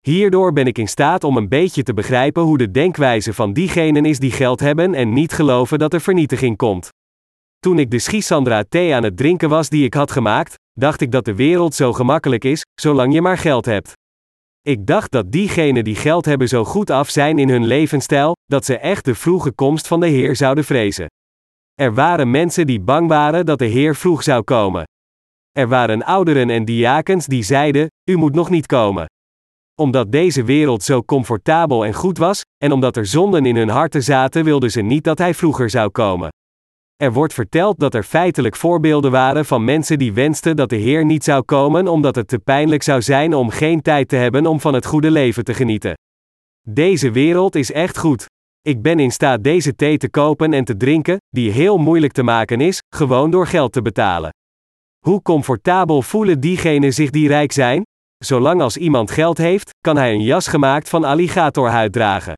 Hierdoor 0.00 0.52
ben 0.52 0.66
ik 0.66 0.78
in 0.78 0.88
staat 0.88 1.24
om 1.24 1.36
een 1.36 1.48
beetje 1.48 1.82
te 1.82 1.94
begrijpen 1.94 2.42
hoe 2.42 2.58
de 2.58 2.70
denkwijze 2.70 3.32
van 3.32 3.52
diegenen 3.52 4.04
is 4.04 4.18
die 4.18 4.32
geld 4.32 4.60
hebben 4.60 4.94
en 4.94 5.12
niet 5.12 5.32
geloven 5.32 5.78
dat 5.78 5.94
er 5.94 6.00
vernietiging 6.00 6.56
komt. 6.56 6.88
Toen 7.58 7.78
ik 7.78 7.90
de 7.90 7.98
Schisandra 7.98 8.64
thee 8.68 8.94
aan 8.94 9.02
het 9.02 9.16
drinken 9.16 9.48
was 9.48 9.68
die 9.68 9.84
ik 9.84 9.94
had 9.94 10.10
gemaakt, 10.10 10.60
dacht 10.72 11.00
ik 11.00 11.12
dat 11.12 11.24
de 11.24 11.34
wereld 11.34 11.74
zo 11.74 11.92
gemakkelijk 11.92 12.44
is, 12.44 12.62
zolang 12.80 13.12
je 13.12 13.22
maar 13.22 13.38
geld 13.38 13.64
hebt. 13.64 13.92
Ik 14.60 14.86
dacht 14.86 15.10
dat 15.10 15.32
diegenen 15.32 15.84
die 15.84 15.94
geld 15.94 16.24
hebben 16.24 16.48
zo 16.48 16.64
goed 16.64 16.90
af 16.90 17.10
zijn 17.10 17.38
in 17.38 17.48
hun 17.48 17.66
levensstijl, 17.66 18.36
dat 18.44 18.64
ze 18.64 18.78
echt 18.78 19.04
de 19.04 19.14
vroege 19.14 19.52
komst 19.52 19.86
van 19.86 20.00
de 20.00 20.06
Heer 20.06 20.36
zouden 20.36 20.64
vrezen. 20.64 21.06
Er 21.74 21.94
waren 21.94 22.30
mensen 22.30 22.66
die 22.66 22.80
bang 22.80 23.08
waren 23.08 23.46
dat 23.46 23.58
de 23.58 23.64
Heer 23.64 23.94
vroeg 23.94 24.22
zou 24.22 24.42
komen. 24.42 24.84
Er 25.52 25.68
waren 25.68 26.02
ouderen 26.02 26.50
en 26.50 26.64
diakens 26.64 27.26
die 27.26 27.42
zeiden: 27.42 27.86
U 28.10 28.16
moet 28.16 28.34
nog 28.34 28.50
niet 28.50 28.66
komen. 28.66 29.06
Omdat 29.80 30.12
deze 30.12 30.44
wereld 30.44 30.82
zo 30.82 31.02
comfortabel 31.02 31.84
en 31.84 31.94
goed 31.94 32.18
was, 32.18 32.40
en 32.64 32.72
omdat 32.72 32.96
er 32.96 33.06
zonden 33.06 33.46
in 33.46 33.56
hun 33.56 33.68
harten 33.68 34.02
zaten, 34.02 34.44
wilden 34.44 34.70
ze 34.70 34.80
niet 34.80 35.04
dat 35.04 35.18
hij 35.18 35.34
vroeger 35.34 35.70
zou 35.70 35.90
komen. 35.90 36.28
Er 36.96 37.12
wordt 37.12 37.34
verteld 37.34 37.78
dat 37.78 37.94
er 37.94 38.02
feitelijk 38.02 38.56
voorbeelden 38.56 39.10
waren 39.10 39.44
van 39.44 39.64
mensen 39.64 39.98
die 39.98 40.12
wensten 40.12 40.56
dat 40.56 40.68
de 40.68 40.76
Heer 40.76 41.04
niet 41.04 41.24
zou 41.24 41.42
komen 41.42 41.88
omdat 41.88 42.14
het 42.14 42.28
te 42.28 42.38
pijnlijk 42.38 42.82
zou 42.82 43.02
zijn 43.02 43.34
om 43.34 43.50
geen 43.50 43.82
tijd 43.82 44.08
te 44.08 44.16
hebben 44.16 44.46
om 44.46 44.60
van 44.60 44.74
het 44.74 44.86
goede 44.86 45.10
leven 45.10 45.44
te 45.44 45.54
genieten. 45.54 45.94
Deze 46.68 47.10
wereld 47.10 47.54
is 47.54 47.72
echt 47.72 47.98
goed. 47.98 48.26
Ik 48.60 48.82
ben 48.82 48.98
in 48.98 49.10
staat 49.10 49.44
deze 49.44 49.74
thee 49.74 49.96
te 49.96 50.10
kopen 50.10 50.52
en 50.52 50.64
te 50.64 50.76
drinken, 50.76 51.16
die 51.28 51.50
heel 51.50 51.78
moeilijk 51.78 52.12
te 52.12 52.22
maken 52.22 52.60
is, 52.60 52.78
gewoon 52.94 53.30
door 53.30 53.46
geld 53.46 53.72
te 53.72 53.82
betalen. 53.82 54.30
Hoe 55.06 55.22
comfortabel 55.22 56.02
voelen 56.02 56.40
diegenen 56.40 56.92
zich 56.92 57.10
die 57.10 57.28
rijk 57.28 57.52
zijn? 57.52 57.82
Zolang 58.24 58.60
als 58.60 58.76
iemand 58.76 59.10
geld 59.10 59.38
heeft, 59.38 59.70
kan 59.80 59.96
hij 59.96 60.12
een 60.12 60.22
jas 60.22 60.46
gemaakt 60.46 60.88
van 60.88 61.04
alligatorhuid 61.04 61.92
dragen. 61.92 62.34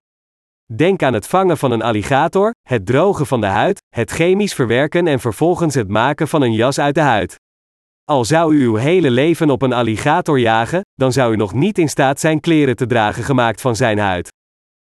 Denk 0.72 1.02
aan 1.02 1.14
het 1.14 1.26
vangen 1.26 1.56
van 1.58 1.70
een 1.70 1.82
alligator, 1.82 2.54
het 2.68 2.86
drogen 2.86 3.26
van 3.26 3.40
de 3.40 3.46
huid, 3.46 3.82
het 3.88 4.10
chemisch 4.10 4.54
verwerken 4.54 5.06
en 5.06 5.20
vervolgens 5.20 5.74
het 5.74 5.88
maken 5.88 6.28
van 6.28 6.42
een 6.42 6.52
jas 6.52 6.78
uit 6.78 6.94
de 6.94 7.00
huid. 7.00 7.36
Al 8.04 8.24
zou 8.24 8.54
u 8.54 8.64
uw 8.64 8.74
hele 8.74 9.10
leven 9.10 9.50
op 9.50 9.62
een 9.62 9.72
alligator 9.72 10.38
jagen, 10.38 10.80
dan 10.94 11.12
zou 11.12 11.32
u 11.32 11.36
nog 11.36 11.52
niet 11.52 11.78
in 11.78 11.88
staat 11.88 12.20
zijn 12.20 12.40
kleren 12.40 12.76
te 12.76 12.86
dragen 12.86 13.24
gemaakt 13.24 13.60
van 13.60 13.76
zijn 13.76 13.98
huid. 13.98 14.28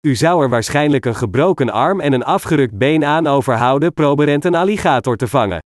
U 0.06 0.14
zou 0.14 0.42
er 0.42 0.48
waarschijnlijk 0.48 1.04
een 1.04 1.16
gebroken 1.16 1.70
arm 1.70 2.00
en 2.00 2.12
een 2.12 2.24
afgerukt 2.24 2.78
been 2.78 3.04
aan 3.04 3.26
overhouden 3.26 3.92
proberend 3.92 4.44
een 4.44 4.54
alligator 4.54 5.16
te 5.16 5.28
vangen. 5.28 5.58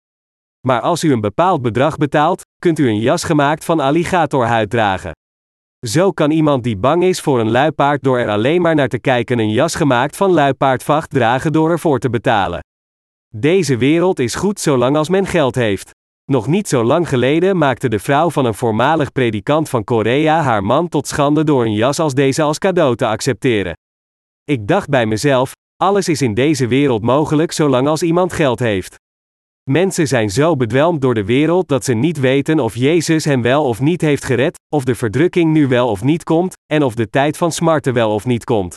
Maar 0.66 0.80
als 0.80 1.04
u 1.04 1.12
een 1.12 1.20
bepaald 1.20 1.62
bedrag 1.62 1.96
betaalt, 1.96 2.42
kunt 2.58 2.78
u 2.78 2.88
een 2.88 3.00
jas 3.00 3.24
gemaakt 3.24 3.64
van 3.64 3.80
alligatorhuid 3.80 4.70
dragen. 4.70 5.12
Zo 5.86 6.12
kan 6.12 6.30
iemand 6.30 6.64
die 6.64 6.76
bang 6.76 7.02
is 7.02 7.20
voor 7.20 7.40
een 7.40 7.50
luipaard 7.50 8.02
door 8.02 8.18
er 8.18 8.28
alleen 8.28 8.62
maar 8.62 8.74
naar 8.74 8.88
te 8.88 8.98
kijken 8.98 9.38
een 9.38 9.50
jas 9.50 9.74
gemaakt 9.74 10.16
van 10.16 10.30
luipaardvacht 10.30 11.10
dragen 11.10 11.52
door 11.52 11.70
ervoor 11.70 11.98
te 11.98 12.10
betalen. 12.10 12.64
Deze 13.36 13.76
wereld 13.76 14.18
is 14.18 14.34
goed 14.34 14.60
zolang 14.60 14.96
als 14.96 15.08
men 15.08 15.26
geld 15.26 15.54
heeft. 15.54 15.90
Nog 16.24 16.46
niet 16.46 16.68
zo 16.68 16.84
lang 16.84 17.08
geleden 17.08 17.58
maakte 17.58 17.88
de 17.88 17.98
vrouw 17.98 18.30
van 18.30 18.44
een 18.44 18.54
voormalig 18.54 19.12
predikant 19.12 19.68
van 19.68 19.84
Korea 19.84 20.42
haar 20.42 20.64
man 20.64 20.88
tot 20.88 21.06
schande 21.06 21.44
door 21.44 21.64
een 21.64 21.74
jas 21.74 21.98
als 21.98 22.14
deze 22.14 22.42
als 22.42 22.58
cadeau 22.58 22.96
te 22.96 23.06
accepteren. 23.06 23.72
Ik 24.44 24.68
dacht 24.68 24.88
bij 24.88 25.06
mezelf: 25.06 25.52
alles 25.76 26.08
is 26.08 26.22
in 26.22 26.34
deze 26.34 26.66
wereld 26.66 27.02
mogelijk 27.02 27.52
zolang 27.52 27.88
als 27.88 28.02
iemand 28.02 28.32
geld 28.32 28.58
heeft. 28.58 28.96
Mensen 29.70 30.06
zijn 30.06 30.30
zo 30.30 30.56
bedwelmd 30.56 31.00
door 31.00 31.14
de 31.14 31.24
wereld 31.24 31.68
dat 31.68 31.84
ze 31.84 31.94
niet 31.94 32.20
weten 32.20 32.58
of 32.58 32.74
Jezus 32.74 33.24
hen 33.24 33.42
wel 33.42 33.64
of 33.64 33.80
niet 33.80 34.00
heeft 34.00 34.24
gered, 34.24 34.58
of 34.68 34.84
de 34.84 34.94
verdrukking 34.94 35.52
nu 35.52 35.66
wel 35.66 35.88
of 35.88 36.02
niet 36.02 36.24
komt, 36.24 36.54
en 36.66 36.82
of 36.82 36.94
de 36.94 37.10
tijd 37.10 37.36
van 37.36 37.52
smarten 37.52 37.94
wel 37.94 38.14
of 38.14 38.26
niet 38.26 38.44
komt. 38.44 38.76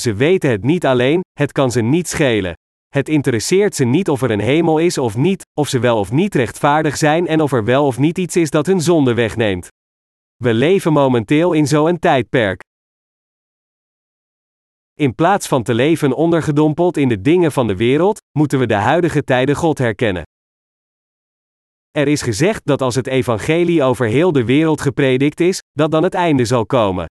Ze 0.00 0.14
weten 0.14 0.50
het 0.50 0.64
niet 0.64 0.86
alleen, 0.86 1.20
het 1.32 1.52
kan 1.52 1.70
ze 1.70 1.80
niet 1.80 2.08
schelen. 2.08 2.52
Het 2.88 3.08
interesseert 3.08 3.74
ze 3.74 3.84
niet 3.84 4.08
of 4.08 4.22
er 4.22 4.30
een 4.30 4.40
hemel 4.40 4.78
is 4.78 4.98
of 4.98 5.16
niet, 5.16 5.42
of 5.54 5.68
ze 5.68 5.78
wel 5.78 5.98
of 5.98 6.12
niet 6.12 6.34
rechtvaardig 6.34 6.96
zijn 6.96 7.26
en 7.26 7.40
of 7.40 7.52
er 7.52 7.64
wel 7.64 7.86
of 7.86 7.98
niet 7.98 8.18
iets 8.18 8.36
is 8.36 8.50
dat 8.50 8.66
hun 8.66 8.80
zonde 8.80 9.14
wegneemt. 9.14 9.68
We 10.36 10.54
leven 10.54 10.92
momenteel 10.92 11.52
in 11.52 11.66
zo'n 11.66 11.98
tijdperk. 11.98 12.60
In 14.98 15.14
plaats 15.14 15.48
van 15.48 15.62
te 15.62 15.74
leven 15.74 16.12
ondergedompeld 16.12 16.96
in 16.96 17.08
de 17.08 17.20
dingen 17.20 17.52
van 17.52 17.66
de 17.66 17.76
wereld, 17.76 18.22
moeten 18.38 18.58
we 18.58 18.66
de 18.66 18.74
huidige 18.74 19.24
tijden 19.24 19.56
God 19.56 19.78
herkennen. 19.78 20.22
Er 21.90 22.08
is 22.08 22.22
gezegd 22.22 22.60
dat 22.64 22.82
als 22.82 22.94
het 22.94 23.06
evangelie 23.06 23.82
over 23.82 24.06
heel 24.06 24.32
de 24.32 24.44
wereld 24.44 24.80
gepredikt 24.80 25.40
is, 25.40 25.62
dat 25.72 25.90
dan 25.90 26.02
het 26.02 26.14
einde 26.14 26.44
zal 26.44 26.66
komen. 26.66 27.06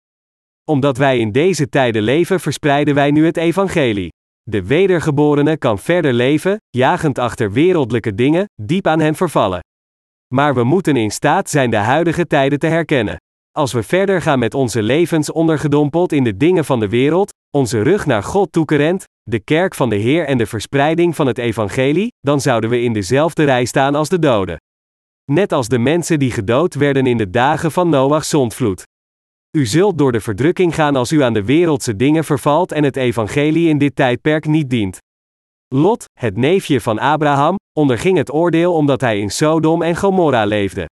Omdat 0.64 0.98
wij 0.98 1.20
in 1.20 1.32
deze 1.32 1.70
tijden 1.70 2.02
leven, 2.02 2.40
verspreiden 2.40 2.96
wij 2.96 3.12
nu 3.12 3.26
het 3.26 3.38
evangelie. 3.38 4.10
De 4.44 4.64
wedergeborene 4.64 5.58
kan 5.58 5.80
verder 5.80 6.14
leven, 6.14 6.58
jagend 6.70 7.18
achter 7.20 7.52
wereldlijke 7.52 8.16
dingen, 8.16 8.46
diep 8.62 8.88
aan 8.88 9.00
hen 9.00 9.16
vervallen. 9.16 9.60
Maar 10.34 10.54
we 10.54 10.64
moeten 10.64 10.96
in 10.96 11.12
staat 11.12 11.50
zijn 11.50 11.70
de 11.70 11.78
huidige 11.78 12.28
tijden 12.28 12.60
te 12.60 12.68
herkennen. 12.68 13.18
Als 13.52 13.74
we 13.74 13.84
verder 13.84 14.22
gaan 14.22 14.40
met 14.40 14.54
onze 14.54 14.82
levens 14.84 15.32
ondergedompeld 15.32 16.12
in 16.12 16.24
de 16.24 16.38
dingen 16.38 16.66
van 16.66 16.80
de 16.80 16.90
wereld, 16.90 17.34
onze 17.58 17.82
rug 17.82 18.06
naar 18.06 18.24
God 18.24 18.52
toekerend, 18.52 19.04
de 19.24 19.40
kerk 19.40 19.76
van 19.76 19.90
de 19.90 19.96
Heer 19.96 20.26
en 20.26 20.38
de 20.38 20.46
verspreiding 20.46 21.16
van 21.16 21.28
het 21.28 21.38
evangelie, 21.38 22.14
dan 22.20 22.42
zouden 22.42 22.70
we 22.70 22.82
in 22.82 22.94
dezelfde 22.94 23.44
rij 23.44 23.66
staan 23.66 23.96
als 23.96 24.10
de 24.10 24.20
doden. 24.20 24.58
Net 25.32 25.52
als 25.52 25.68
de 25.68 25.80
mensen 25.80 26.20
die 26.20 26.32
gedood 26.32 26.76
werden 26.76 27.06
in 27.06 27.18
de 27.18 27.30
dagen 27.30 27.72
van 27.72 27.90
Noach's 27.90 28.30
zondvloed. 28.30 28.84
U 29.58 29.66
zult 29.66 29.98
door 29.98 30.12
de 30.12 30.22
verdrukking 30.22 30.76
gaan 30.76 30.96
als 30.96 31.12
u 31.12 31.22
aan 31.22 31.34
de 31.34 31.44
wereldse 31.44 31.96
dingen 31.96 32.24
vervalt 32.24 32.72
en 32.72 32.84
het 32.84 32.96
evangelie 32.96 33.70
in 33.70 33.78
dit 33.78 33.96
tijdperk 33.96 34.46
niet 34.46 34.70
dient. 34.70 34.98
Lot, 35.68 36.06
het 36.20 36.38
neefje 36.38 36.82
van 36.82 37.00
Abraham, 37.00 37.56
onderging 37.80 38.18
het 38.18 38.34
oordeel 38.34 38.74
omdat 38.74 39.02
hij 39.02 39.20
in 39.20 39.30
Sodom 39.30 39.82
en 39.82 39.96
Gomorra 39.96 40.46
leefde. 40.46 40.86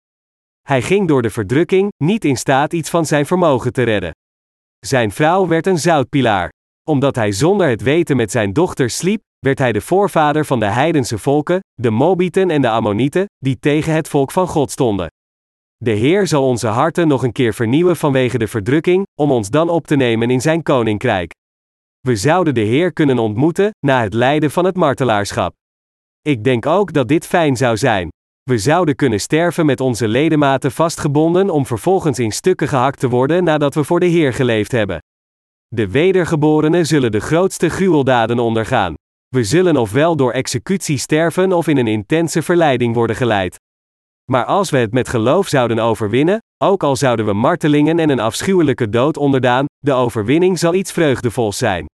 Hij 0.62 0.83
ging 0.83 1.09
door 1.09 1.22
de 1.22 1.31
verdrukking 1.31 1.92
niet 2.05 2.24
in 2.24 2.37
staat 2.37 2.72
iets 2.72 2.90
van 2.90 3.07
zijn 3.07 3.27
vermogen 3.27 3.72
te 3.72 3.83
redden. 3.83 4.12
Zijn 4.87 5.11
vrouw 5.11 5.46
werd 5.46 5.66
een 5.66 5.79
zoutpilaar. 5.79 6.53
Omdat 6.90 7.14
hij 7.14 7.32
zonder 7.32 7.68
het 7.68 7.82
weten 7.82 8.16
met 8.16 8.30
zijn 8.30 8.52
dochter 8.52 8.90
sliep, 8.90 9.22
werd 9.38 9.58
hij 9.58 9.72
de 9.72 9.80
voorvader 9.80 10.44
van 10.44 10.60
de 10.60 10.66
heidense 10.66 11.18
volken, 11.18 11.60
de 11.74 11.90
Mobieten 11.90 12.50
en 12.50 12.62
de 12.62 12.68
Ammonieten, 12.68 13.26
die 13.38 13.58
tegen 13.58 13.92
het 13.92 14.08
volk 14.08 14.30
van 14.30 14.46
God 14.46 14.70
stonden. 14.70 15.06
De 15.76 15.90
Heer 15.90 16.26
zal 16.26 16.46
onze 16.46 16.66
harten 16.66 17.08
nog 17.08 17.22
een 17.22 17.32
keer 17.32 17.54
vernieuwen 17.54 17.96
vanwege 17.96 18.38
de 18.38 18.46
verdrukking, 18.46 19.06
om 19.20 19.30
ons 19.30 19.50
dan 19.50 19.68
op 19.68 19.86
te 19.86 19.96
nemen 19.96 20.30
in 20.30 20.40
zijn 20.40 20.62
koninkrijk. 20.62 21.32
We 22.00 22.16
zouden 22.16 22.54
de 22.54 22.60
Heer 22.60 22.92
kunnen 22.92 23.18
ontmoeten, 23.18 23.70
na 23.86 24.02
het 24.02 24.14
lijden 24.14 24.50
van 24.50 24.64
het 24.64 24.76
martelaarschap. 24.76 25.54
Ik 26.22 26.44
denk 26.44 26.66
ook 26.66 26.92
dat 26.92 27.08
dit 27.08 27.26
fijn 27.26 27.56
zou 27.56 27.76
zijn. 27.76 28.08
We 28.42 28.58
zouden 28.58 28.96
kunnen 28.96 29.20
sterven 29.20 29.66
met 29.66 29.80
onze 29.80 30.08
ledematen 30.08 30.72
vastgebonden 30.72 31.50
om 31.50 31.66
vervolgens 31.66 32.18
in 32.18 32.32
stukken 32.32 32.68
gehakt 32.68 32.98
te 33.00 33.08
worden 33.08 33.44
nadat 33.44 33.74
we 33.74 33.84
voor 33.84 34.00
de 34.00 34.06
Heer 34.06 34.32
geleefd 34.32 34.72
hebben. 34.72 34.98
De 35.74 35.88
wedergeborenen 35.88 36.87
zullen 36.87 37.12
de 37.12 37.20
grootste 37.20 37.68
gruweldaden 37.68 38.38
ondergaan. 38.38 38.94
We 39.28 39.44
zullen 39.44 39.76
ofwel 39.76 40.16
door 40.16 40.32
executie 40.32 40.98
sterven 40.98 41.52
of 41.52 41.66
in 41.66 41.76
een 41.76 41.87
intense 41.87 42.42
verleiding 42.42 42.94
worden 42.94 43.16
geleid. 43.16 43.56
Maar 44.30 44.44
als 44.44 44.70
we 44.70 44.78
het 44.78 44.92
met 44.92 45.08
geloof 45.08 45.48
zouden 45.48 45.78
overwinnen, 45.78 46.38
ook 46.64 46.82
al 46.82 46.96
zouden 46.96 47.26
we 47.26 47.32
martelingen 47.32 47.98
en 47.98 48.10
een 48.10 48.20
afschuwelijke 48.20 48.88
dood 48.88 49.16
onderdaan, 49.16 49.64
de 49.78 49.92
overwinning 49.92 50.58
zal 50.58 50.74
iets 50.74 50.92
vreugdevols 50.92 51.58
zijn. 51.58 51.87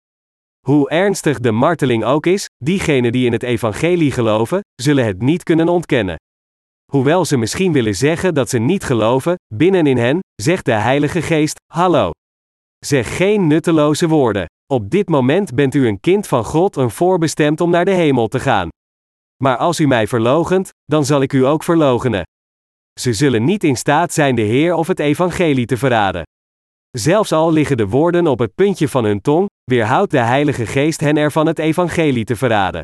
Hoe 0.67 0.91
ernstig 0.91 1.39
de 1.39 1.53
marteling 1.53 2.05
ook 2.05 2.27
is, 2.27 2.47
diegenen 2.65 3.13
die 3.13 3.27
in 3.27 3.33
het 3.33 3.43
evangelie 3.43 4.13
geloven, 4.13 4.61
zullen 4.83 5.05
het 5.05 5.23
niet 5.23 5.43
kunnen 5.43 5.69
ontkennen. 5.69 6.17
Hoewel 6.93 7.25
ze 7.25 7.37
misschien 7.37 7.73
willen 7.73 7.95
zeggen 7.95 8.35
dat 8.35 8.49
ze 8.49 8.59
niet 8.59 8.85
geloven, 8.85 9.35
binnenin 9.55 9.97
hen, 9.97 10.19
zegt 10.43 10.65
de 10.65 10.73
Heilige 10.73 11.23
Geest: 11.23 11.61
Hallo. 11.73 12.11
Zeg 12.87 13.17
geen 13.17 13.47
nutteloze 13.47 14.09
woorden. 14.09 14.47
Op 14.67 14.91
dit 14.91 15.09
moment 15.09 15.55
bent 15.55 15.75
u 15.75 15.87
een 15.87 16.01
kind 16.01 16.27
van 16.27 16.45
God 16.45 16.77
en 16.77 16.91
voorbestemd 16.91 17.61
om 17.61 17.71
naar 17.71 17.85
de 17.85 17.91
hemel 17.91 18.29
te 18.29 18.41
gaan. 18.41 18.69
Maar 19.43 19.57
als 19.57 19.81
u 19.81 19.87
mij 19.87 20.07
verlogent, 20.07 20.71
dan 20.85 21.05
zal 21.05 21.23
ik 21.23 21.33
u 21.33 21.47
ook 21.47 21.63
verlogenen. 21.63 22.23
Ze 23.01 23.13
zullen 23.13 23.45
niet 23.45 23.65
in 23.65 23.77
staat 23.77 24.13
zijn 24.13 24.35
de 24.35 24.43
Heer 24.43 24.75
of 24.75 24.87
het 24.87 24.99
Evangelie 24.99 25.67
te 25.67 25.77
verraden. 25.77 26.23
Zelfs 26.91 27.33
al 27.33 27.53
liggen 27.53 27.77
de 27.77 27.87
woorden 27.87 28.27
op 28.27 28.39
het 28.39 28.55
puntje 28.55 28.89
van 28.89 29.05
hun 29.05 29.21
tong, 29.21 29.49
weerhoudt 29.65 30.11
de 30.11 30.19
Heilige 30.19 30.67
Geest 30.67 31.01
hen 31.01 31.17
ervan 31.17 31.47
het 31.47 31.59
Evangelie 31.59 32.25
te 32.25 32.37
verraden. 32.37 32.83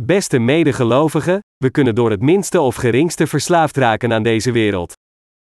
Beste 0.00 0.38
medegelovigen, 0.38 1.40
we 1.56 1.70
kunnen 1.70 1.94
door 1.94 2.10
het 2.10 2.20
minste 2.20 2.60
of 2.60 2.74
geringste 2.74 3.26
verslaafd 3.26 3.76
raken 3.76 4.12
aan 4.12 4.22
deze 4.22 4.52
wereld. 4.52 4.94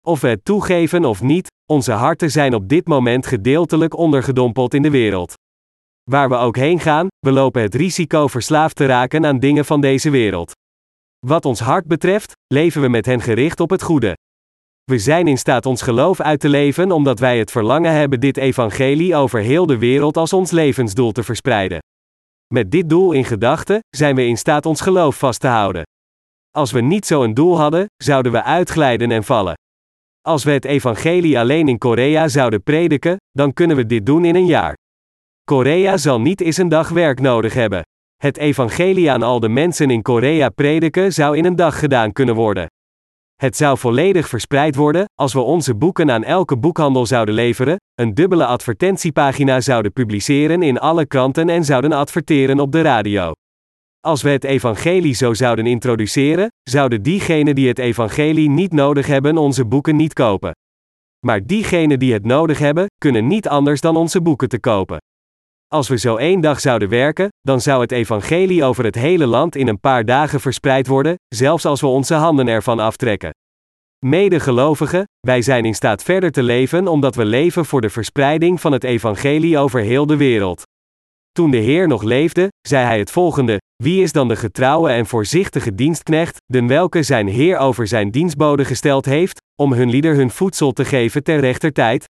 Of 0.06 0.20
we 0.20 0.28
het 0.28 0.44
toegeven 0.44 1.04
of 1.04 1.22
niet, 1.22 1.46
onze 1.70 1.92
harten 1.92 2.30
zijn 2.30 2.54
op 2.54 2.68
dit 2.68 2.86
moment 2.86 3.26
gedeeltelijk 3.26 3.96
ondergedompeld 3.96 4.74
in 4.74 4.82
de 4.82 4.90
wereld. 4.90 5.34
Waar 6.10 6.28
we 6.28 6.34
ook 6.34 6.56
heen 6.56 6.80
gaan, 6.80 7.06
we 7.18 7.32
lopen 7.32 7.62
het 7.62 7.74
risico 7.74 8.26
verslaafd 8.26 8.76
te 8.76 8.86
raken 8.86 9.26
aan 9.26 9.38
dingen 9.38 9.64
van 9.64 9.80
deze 9.80 10.10
wereld. 10.10 10.52
Wat 11.26 11.44
ons 11.44 11.60
hart 11.60 11.86
betreft, 11.86 12.32
leven 12.46 12.80
we 12.80 12.88
met 12.88 13.06
hen 13.06 13.20
gericht 13.20 13.60
op 13.60 13.70
het 13.70 13.82
goede. 13.82 14.16
We 14.84 14.98
zijn 14.98 15.28
in 15.28 15.38
staat 15.38 15.66
ons 15.66 15.82
geloof 15.82 16.20
uit 16.20 16.40
te 16.40 16.48
leven 16.48 16.92
omdat 16.92 17.18
wij 17.18 17.38
het 17.38 17.50
verlangen 17.50 17.92
hebben 17.92 18.20
dit 18.20 18.36
evangelie 18.36 19.16
over 19.16 19.40
heel 19.40 19.66
de 19.66 19.78
wereld 19.78 20.16
als 20.16 20.32
ons 20.32 20.50
levensdoel 20.50 21.12
te 21.12 21.22
verspreiden. 21.22 21.78
Met 22.54 22.70
dit 22.70 22.88
doel 22.88 23.12
in 23.12 23.24
gedachten, 23.24 23.78
zijn 23.96 24.14
we 24.14 24.26
in 24.26 24.36
staat 24.36 24.66
ons 24.66 24.80
geloof 24.80 25.18
vast 25.18 25.40
te 25.40 25.48
houden. 25.48 25.82
Als 26.50 26.72
we 26.72 26.80
niet 26.80 27.06
zo'n 27.06 27.34
doel 27.34 27.58
hadden, 27.58 27.86
zouden 27.96 28.32
we 28.32 28.42
uitglijden 28.42 29.10
en 29.10 29.24
vallen. 29.24 29.54
Als 30.28 30.44
we 30.44 30.50
het 30.50 30.64
evangelie 30.64 31.38
alleen 31.38 31.68
in 31.68 31.78
Korea 31.78 32.28
zouden 32.28 32.62
prediken, 32.62 33.16
dan 33.30 33.52
kunnen 33.52 33.76
we 33.76 33.86
dit 33.86 34.06
doen 34.06 34.24
in 34.24 34.34
een 34.34 34.46
jaar. 34.46 34.76
Korea 35.44 35.96
zal 35.96 36.20
niet 36.20 36.40
eens 36.40 36.56
een 36.56 36.68
dag 36.68 36.88
werk 36.88 37.20
nodig 37.20 37.54
hebben. 37.54 37.82
Het 38.16 38.36
evangelie 38.36 39.10
aan 39.10 39.22
al 39.22 39.40
de 39.40 39.48
mensen 39.48 39.90
in 39.90 40.02
Korea 40.02 40.48
prediken 40.48 41.12
zou 41.12 41.36
in 41.36 41.44
een 41.44 41.56
dag 41.56 41.78
gedaan 41.78 42.12
kunnen 42.12 42.34
worden. 42.34 42.66
Het 43.34 43.56
zou 43.56 43.78
volledig 43.78 44.28
verspreid 44.28 44.74
worden, 44.74 45.04
als 45.14 45.32
we 45.32 45.40
onze 45.40 45.74
boeken 45.74 46.10
aan 46.10 46.24
elke 46.24 46.56
boekhandel 46.56 47.06
zouden 47.06 47.34
leveren, 47.34 47.76
een 47.94 48.14
dubbele 48.14 48.46
advertentiepagina 48.46 49.60
zouden 49.60 49.92
publiceren 49.92 50.62
in 50.62 50.78
alle 50.78 51.06
kranten 51.06 51.48
en 51.48 51.64
zouden 51.64 51.92
adverteren 51.92 52.60
op 52.60 52.72
de 52.72 52.80
radio. 52.82 53.32
Als 54.06 54.22
we 54.22 54.30
het 54.30 54.44
evangelie 54.44 55.14
zo 55.14 55.34
zouden 55.34 55.66
introduceren, 55.66 56.48
zouden 56.62 57.02
diegenen 57.02 57.54
die 57.54 57.68
het 57.68 57.78
evangelie 57.78 58.50
niet 58.50 58.72
nodig 58.72 59.06
hebben 59.06 59.36
onze 59.36 59.64
boeken 59.64 59.96
niet 59.96 60.12
kopen. 60.12 60.50
Maar 61.26 61.46
diegenen 61.46 61.98
die 61.98 62.12
het 62.12 62.24
nodig 62.24 62.58
hebben, 62.58 62.86
kunnen 62.98 63.26
niet 63.26 63.48
anders 63.48 63.80
dan 63.80 63.96
onze 63.96 64.20
boeken 64.20 64.48
te 64.48 64.60
kopen. 64.60 64.96
Als 65.68 65.88
we 65.88 65.98
zo 65.98 66.16
één 66.16 66.40
dag 66.40 66.60
zouden 66.60 66.88
werken, 66.88 67.28
dan 67.40 67.60
zou 67.60 67.80
het 67.80 67.92
evangelie 67.92 68.64
over 68.64 68.84
het 68.84 68.94
hele 68.94 69.26
land 69.26 69.56
in 69.56 69.68
een 69.68 69.80
paar 69.80 70.04
dagen 70.04 70.40
verspreid 70.40 70.86
worden, 70.86 71.14
zelfs 71.28 71.64
als 71.64 71.80
we 71.80 71.86
onze 71.86 72.14
handen 72.14 72.48
ervan 72.48 72.78
aftrekken. 72.78 73.30
Medegelovigen, 74.06 75.04
wij 75.20 75.42
zijn 75.42 75.64
in 75.64 75.74
staat 75.74 76.02
verder 76.02 76.30
te 76.30 76.42
leven 76.42 76.88
omdat 76.88 77.14
we 77.14 77.24
leven 77.24 77.64
voor 77.64 77.80
de 77.80 77.90
verspreiding 77.90 78.60
van 78.60 78.72
het 78.72 78.84
evangelie 78.84 79.58
over 79.58 79.80
heel 79.80 80.06
de 80.06 80.16
wereld. 80.16 80.62
Toen 81.32 81.50
de 81.50 81.56
Heer 81.56 81.88
nog 81.88 82.02
leefde, 82.02 82.48
zei 82.68 82.84
hij 82.84 82.98
het 82.98 83.10
volgende: 83.10 83.60
Wie 83.82 84.02
is 84.02 84.12
dan 84.12 84.28
de 84.28 84.36
getrouwe 84.36 84.90
en 84.90 85.06
voorzichtige 85.06 85.74
dienstknecht, 85.74 86.36
den 86.52 86.66
welke 86.66 87.02
zijn 87.02 87.28
Heer 87.28 87.58
over 87.58 87.86
zijn 87.86 88.10
dienstboden 88.10 88.66
gesteld 88.66 89.04
heeft, 89.04 89.40
om 89.62 89.72
hun 89.72 89.90
lieder 89.90 90.14
hun 90.14 90.30
voedsel 90.30 90.72
te 90.72 90.84
geven 90.84 91.22
ter 91.22 91.40
rechter 91.40 91.72
tijd? 91.72 92.04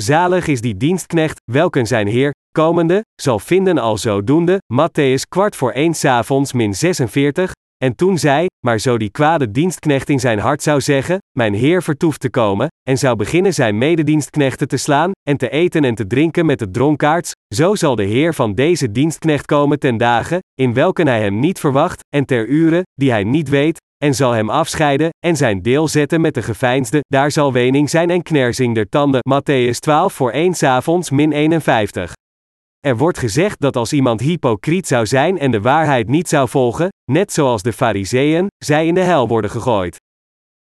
Zalig 0.00 0.46
is 0.46 0.60
die 0.60 0.76
dienstknecht, 0.76 1.40
welken 1.52 1.86
zijn 1.86 2.06
Heer, 2.06 2.30
komende, 2.54 3.04
zal 3.22 3.38
vinden 3.38 3.78
al 3.78 3.98
zodoende, 3.98 4.58
Matthäus 4.74 5.28
kwart 5.28 5.56
voor 5.56 5.72
1 5.72 5.94
avonds 6.02 6.52
min 6.52 6.74
46, 6.74 7.52
En 7.82 7.94
toen 7.94 8.18
zij, 8.18 8.46
maar 8.66 8.78
zo 8.78 8.98
die 8.98 9.10
kwade 9.10 9.50
dienstknecht 9.50 10.08
in 10.08 10.20
zijn 10.20 10.38
hart 10.38 10.62
zou 10.62 10.80
zeggen: 10.80 11.18
Mijn 11.38 11.54
Heer 11.54 11.82
vertoeft 11.82 12.20
te 12.20 12.30
komen, 12.30 12.68
en 12.88 12.98
zou 12.98 13.16
beginnen 13.16 13.54
zijn 13.54 13.78
mededienstknechten 13.78 14.68
te 14.68 14.76
slaan, 14.76 15.10
en 15.28 15.36
te 15.36 15.48
eten 15.50 15.84
en 15.84 15.94
te 15.94 16.06
drinken 16.06 16.46
met 16.46 16.58
de 16.58 16.70
dronkaards, 16.70 17.32
zo 17.54 17.74
zal 17.74 17.94
de 17.94 18.04
Heer 18.04 18.34
van 18.34 18.54
deze 18.54 18.92
dienstknecht 18.92 19.46
komen 19.46 19.78
ten 19.78 19.96
dagen, 19.96 20.38
in 20.54 20.74
welke 20.74 21.02
hij 21.02 21.20
hem 21.20 21.38
niet 21.38 21.60
verwacht, 21.60 22.00
en 22.08 22.24
ter 22.24 22.46
uren, 22.46 22.82
die 22.94 23.10
hij 23.10 23.24
niet 23.24 23.48
weet, 23.48 23.80
en 24.04 24.14
zal 24.14 24.32
hem 24.32 24.50
afscheiden, 24.50 25.08
en 25.26 25.36
zijn 25.36 25.62
deel 25.62 25.88
zetten 25.88 26.20
met 26.20 26.34
de 26.34 26.42
geveinsde, 26.42 27.00
daar 27.06 27.30
zal 27.30 27.52
wening 27.52 27.90
zijn 27.90 28.10
en 28.10 28.22
knersing 28.22 28.74
der 28.74 28.88
tanden. 28.88 29.20
Matthäus 29.34 29.78
12 29.78 30.12
voor 30.12 30.30
1 30.30 30.62
avonds 30.62 31.10
min 31.10 31.32
51. 31.32 32.12
Er 32.80 32.96
wordt 32.96 33.18
gezegd 33.18 33.60
dat 33.60 33.76
als 33.76 33.92
iemand 33.92 34.20
hypocriet 34.20 34.86
zou 34.86 35.06
zijn 35.06 35.38
en 35.38 35.50
de 35.50 35.60
waarheid 35.60 36.08
niet 36.08 36.28
zou 36.28 36.48
volgen, 36.48 36.88
net 37.10 37.32
zoals 37.32 37.62
de 37.62 37.72
fariseeën, 37.72 38.46
zij 38.64 38.86
in 38.86 38.94
de 38.94 39.00
hel 39.00 39.28
worden 39.28 39.50
gegooid. 39.50 39.96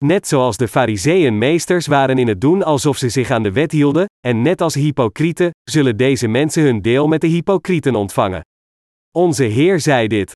Net 0.04 0.26
zoals 0.26 0.56
de 0.56 0.68
fariseeën 0.68 1.38
meesters 1.38 1.86
waren 1.86 2.18
in 2.18 2.28
het 2.28 2.40
doen 2.40 2.62
alsof 2.62 2.96
ze 2.96 3.08
zich 3.08 3.30
aan 3.30 3.42
de 3.42 3.52
wet 3.52 3.72
hielden, 3.72 4.06
en 4.20 4.42
net 4.42 4.60
als 4.60 4.74
hypocrieten, 4.74 5.50
zullen 5.70 5.96
deze 5.96 6.28
mensen 6.28 6.62
hun 6.62 6.82
deel 6.82 7.06
met 7.06 7.20
de 7.20 7.26
hypocrieten 7.26 7.94
ontvangen. 7.94 8.40
Onze 9.10 9.44
Heer 9.44 9.80
zei 9.80 10.08
dit. 10.08 10.32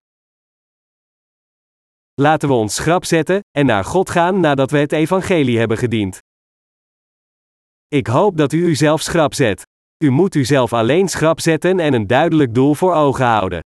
Laten 2.14 2.48
we 2.48 2.54
ons 2.54 2.74
schrap 2.74 3.04
zetten 3.04 3.40
en 3.50 3.66
naar 3.66 3.84
God 3.84 4.10
gaan 4.10 4.40
nadat 4.40 4.70
we 4.70 4.78
het 4.78 4.92
evangelie 4.92 5.58
hebben 5.58 5.78
gediend. 5.78 6.18
Ik 7.88 8.06
hoop 8.06 8.36
dat 8.36 8.52
u 8.52 8.64
uzelf 8.64 9.00
schrap 9.00 9.34
zet. 9.34 9.62
U 10.04 10.10
moet 10.10 10.34
uzelf 10.34 10.72
alleen 10.72 11.08
schrap 11.08 11.40
zetten 11.40 11.80
en 11.80 11.94
een 11.94 12.06
duidelijk 12.06 12.54
doel 12.54 12.74
voor 12.74 12.94
ogen 12.94 13.26
houden. 13.26 13.60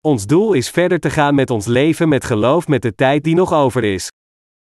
Ons 0.00 0.26
doel 0.26 0.52
is 0.52 0.70
verder 0.70 1.00
te 1.00 1.10
gaan 1.10 1.34
met 1.34 1.50
ons 1.50 1.66
leven 1.66 2.08
met 2.08 2.24
geloof 2.24 2.68
met 2.68 2.82
de 2.82 2.94
tijd 2.94 3.24
die 3.24 3.34
nog 3.34 3.52
over 3.52 3.84
is. 3.84 4.08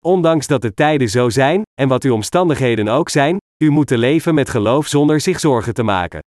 Ondanks 0.03 0.47
dat 0.47 0.61
de 0.61 0.73
tijden 0.73 1.09
zo 1.09 1.29
zijn, 1.29 1.61
en 1.81 1.87
wat 1.87 2.03
uw 2.03 2.13
omstandigheden 2.13 2.87
ook 2.87 3.09
zijn, 3.09 3.37
u 3.63 3.69
moet 3.69 3.89
leven 3.89 4.33
met 4.33 4.49
geloof 4.49 4.87
zonder 4.87 5.21
zich 5.21 5.39
zorgen 5.39 5.73
te 5.73 5.83
maken. 5.83 6.19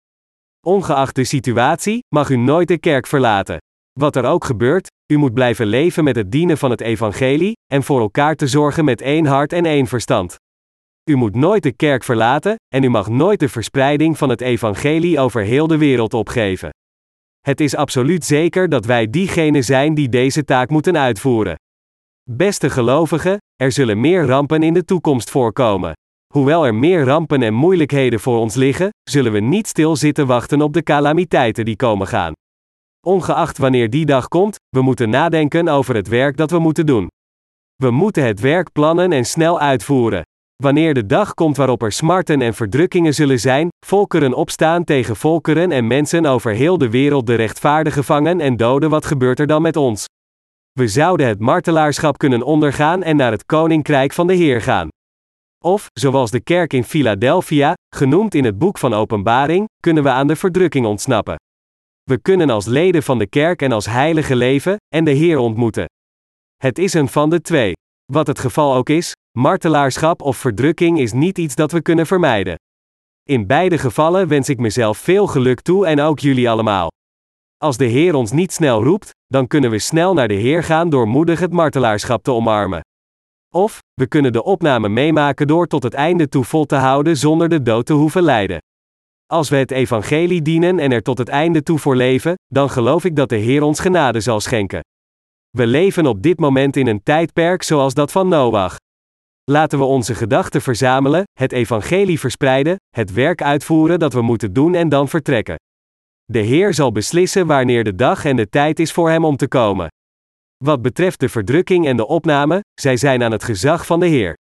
Ongeacht 0.67 1.15
de 1.15 1.25
situatie, 1.25 1.99
mag 2.15 2.31
u 2.31 2.37
nooit 2.37 2.69
de 2.69 2.79
kerk 2.79 3.07
verlaten. 3.07 3.57
Wat 3.93 4.17
er 4.17 4.25
ook 4.25 4.45
gebeurt, 4.45 4.87
u 5.13 5.17
moet 5.17 5.35
blijven 5.35 5.67
leven 5.67 6.05
met 6.05 6.17
het 6.17 6.33
dienen 6.33 6.59
van 6.59 6.71
het 6.71 6.81
evangelie, 6.81 7.53
en 7.73 7.83
voor 7.83 8.01
elkaar 8.01 8.35
te 8.35 8.47
zorgen 8.47 8.85
met 8.85 9.01
één 9.01 9.27
hart 9.27 9.53
en 9.53 9.65
één 9.65 9.87
verstand. 9.87 10.37
U 11.11 11.17
moet 11.17 11.35
nooit 11.35 11.63
de 11.63 11.73
kerk 11.73 12.05
verlaten, 12.05 12.55
en 12.75 12.83
u 12.83 12.89
mag 12.89 13.09
nooit 13.09 13.41
de 13.41 13.49
verspreiding 13.49 14.19
van 14.19 14.29
het 14.29 14.41
evangelie 14.41 15.21
over 15.21 15.43
heel 15.43 15.67
de 15.67 15.79
wereld 15.79 16.15
opgeven. 16.15 16.71
Het 17.41 17.61
is 17.61 17.77
absoluut 17.77 18.25
zeker 18.25 18.69
dat 18.69 18.85
wij 18.85 19.11
diegenen 19.11 19.65
zijn 19.65 19.95
die 19.95 20.09
deze 20.09 20.45
taak 20.45 20.69
moeten 20.69 20.99
uitvoeren. 20.99 21.57
Beste 22.31 22.71
gelovigen, 22.71 23.37
er 23.57 23.73
zullen 23.73 24.01
meer 24.01 24.27
rampen 24.27 24.63
in 24.63 24.75
de 24.75 24.85
toekomst 24.85 25.31
voorkomen. 25.31 25.93
Hoewel 26.33 26.67
er 26.67 26.75
meer 26.75 27.05
rampen 27.05 27.43
en 27.43 27.55
moeilijkheden 27.55 28.21
voor 28.21 28.39
ons 28.39 28.55
liggen, 28.55 28.89
zullen 29.11 29.33
we 29.33 29.41
niet 29.41 29.67
stil 29.67 29.97
zitten 29.97 30.27
wachten 30.27 30.61
op 30.61 30.73
de 30.73 30.83
calamiteiten 30.83 31.65
die 31.65 31.77
komen 31.77 32.07
gaan. 32.07 32.33
Ongeacht 33.07 33.59
wanneer 33.59 33.91
die 33.91 34.07
dag 34.07 34.29
komt, 34.29 34.57
we 34.69 34.83
moeten 34.83 35.11
nadenken 35.11 35.69
over 35.69 35.95
het 35.95 36.09
werk 36.09 36.37
dat 36.37 36.51
we 36.51 36.59
moeten 36.59 36.87
doen. 36.87 37.07
We 37.77 37.91
moeten 37.91 38.25
het 38.25 38.41
werk 38.41 38.73
plannen 38.73 39.13
en 39.13 39.25
snel 39.25 39.61
uitvoeren. 39.61 40.23
Wanneer 40.63 40.95
de 40.95 41.07
dag 41.07 41.35
komt 41.35 41.57
waarop 41.57 41.83
er 41.83 41.93
smarten 41.93 42.43
en 42.43 42.55
verdrukkingen 42.55 43.15
zullen 43.15 43.41
zijn, 43.41 43.69
volkeren 43.87 44.35
opstaan 44.35 44.85
tegen 44.85 45.17
volkeren 45.17 45.73
en 45.73 45.87
mensen 45.87 46.27
over 46.27 46.53
heel 46.53 46.79
de 46.79 46.91
wereld 46.91 47.27
de 47.27 47.35
rechtvaardigen 47.35 48.05
vangen 48.05 48.41
en 48.41 48.57
doden, 48.57 48.91
wat 48.91 49.07
gebeurt 49.07 49.41
er 49.41 49.47
dan 49.47 49.63
met 49.63 49.77
ons? 49.77 50.07
We 50.77 50.89
zouden 50.89 51.27
het 51.27 51.39
martelaarschap 51.39 52.19
kunnen 52.19 52.43
ondergaan 52.43 53.03
en 53.03 53.17
naar 53.17 53.31
het 53.31 53.47
koninkrijk 53.47 54.13
van 54.13 54.27
de 54.27 54.35
Heer 54.35 54.63
gaan. 54.63 54.89
Of, 55.65 55.87
zoals 55.93 56.31
de 56.31 56.41
kerk 56.41 56.73
in 56.73 56.85
Philadelphia, 56.85 57.75
genoemd 57.97 58.35
in 58.35 58.45
het 58.45 58.59
boek 58.59 58.79
van 58.79 58.95
Openbaring, 58.95 59.69
kunnen 59.81 60.03
we 60.03 60.09
aan 60.09 60.27
de 60.27 60.37
verdrukking 60.37 60.87
ontsnappen. 60.87 61.37
We 62.03 62.19
kunnen 62.19 62.51
als 62.51 62.67
leden 62.67 63.03
van 63.03 63.19
de 63.19 63.27
kerk 63.27 63.63
en 63.63 63.73
als 63.73 63.87
heilige 63.87 64.37
leven, 64.37 64.77
en 64.95 65.05
de 65.05 65.11
Heer 65.11 65.39
ontmoeten. 65.39 65.85
Het 66.57 66.79
is 66.79 66.95
een 66.95 67.09
van 67.09 67.31
de 67.31 67.41
twee. 67.41 67.73
Wat 68.13 68.27
het 68.27 68.39
geval 68.39 68.75
ook 68.75 68.89
is, 68.89 69.13
martelaarschap 69.39 70.23
of 70.23 70.37
verdrukking 70.37 70.99
is 70.99 71.13
niet 71.13 71.39
iets 71.39 71.55
dat 71.55 71.73
we 71.73 71.83
kunnen 71.83 72.07
vermijden. 72.07 72.55
In 73.23 73.47
beide 73.47 73.79
gevallen 73.79 74.29
wens 74.29 74.49
ik 74.49 74.59
mezelf 74.59 74.99
veel 74.99 75.27
geluk 75.27 75.61
toe 75.61 75.87
en 75.87 76.01
ook 76.01 76.19
jullie 76.19 76.51
allemaal. 76.51 76.89
Als 77.57 77.77
de 77.77 77.85
Heer 77.85 78.15
ons 78.15 78.33
niet 78.33 78.53
snel 78.53 78.83
roept, 78.83 79.11
dan 79.27 79.47
kunnen 79.47 79.71
we 79.71 79.79
snel 79.79 80.15
naar 80.15 80.29
de 80.29 80.35
Heer 80.35 80.63
gaan 80.63 80.91
door 80.91 81.09
moedig 81.09 81.41
het 81.41 81.53
martelaarschap 81.53 82.23
te 82.23 82.31
omarmen. 82.31 82.81
Of, 83.55 83.79
we 83.95 84.07
kunnen 84.07 84.33
de 84.33 84.45
opname 84.45 84.89
meemaken 84.89 85.47
door 85.47 85.67
tot 85.67 85.83
het 85.83 85.95
einde 85.95 86.29
toe 86.29 86.45
vol 86.45 86.65
te 86.65 86.75
houden 86.75 87.17
zonder 87.17 87.49
de 87.49 87.63
dood 87.63 87.87
te 87.87 87.93
hoeven 87.93 88.23
lijden. 88.23 88.59
Als 89.27 89.49
we 89.49 89.57
het 89.57 89.71
evangelie 89.71 90.43
dienen 90.43 90.79
en 90.79 90.93
er 90.93 91.03
tot 91.03 91.19
het 91.19 91.29
einde 91.29 91.63
toe 91.63 91.79
voor 91.79 91.97
leven, 91.97 92.35
dan 92.47 92.71
geloof 92.71 93.05
ik 93.05 93.17
dat 93.17 93.29
de 93.29 93.37
Heer 93.37 93.63
ons 93.63 93.81
genade 93.81 94.21
zal 94.21 94.41
schenken. 94.41 94.81
We 95.51 95.67
leven 95.67 96.07
op 96.07 96.23
dit 96.23 96.39
moment 96.39 96.77
in 96.77 96.87
een 96.87 97.03
tijdperk 97.03 97.63
zoals 97.63 97.95
dat 97.95 98.13
van 98.13 98.29
Noach. 98.29 98.77
Laten 99.45 99.79
we 99.79 99.85
onze 99.85 100.15
gedachten 100.15 100.63
verzamelen, 100.63 101.23
het 101.33 101.53
evangelie 101.53 102.21
verspreiden, 102.21 102.77
het 102.97 103.13
werk 103.13 103.43
uitvoeren 103.43 103.99
dat 103.99 104.13
we 104.13 104.23
moeten 104.23 104.53
doen 104.53 104.75
en 104.75 104.89
dan 104.89 105.09
vertrekken. 105.09 105.57
De 106.33 106.39
Heer 106.39 106.75
zal 106.75 106.93
beslissen 106.93 107.47
wanneer 107.47 107.85
de 107.85 107.95
dag 107.95 108.25
en 108.25 108.37
de 108.37 108.49
tijd 108.49 108.79
is 108.79 108.93
voor 108.93 109.11
Hem 109.11 109.25
om 109.25 109.37
te 109.37 109.49
komen. 109.49 109.89
Wat 110.65 110.83
betreft 110.83 111.21
de 111.21 111.29
verdrukking 111.29 111.87
en 111.87 111.97
de 111.97 112.07
opname, 112.07 112.61
zij 112.81 112.97
zijn 112.97 113.23
aan 113.23 113.33
het 113.33 113.45
gezag 113.45 113.87
van 113.87 114.01
de 114.01 114.07
Heer. 114.07 114.35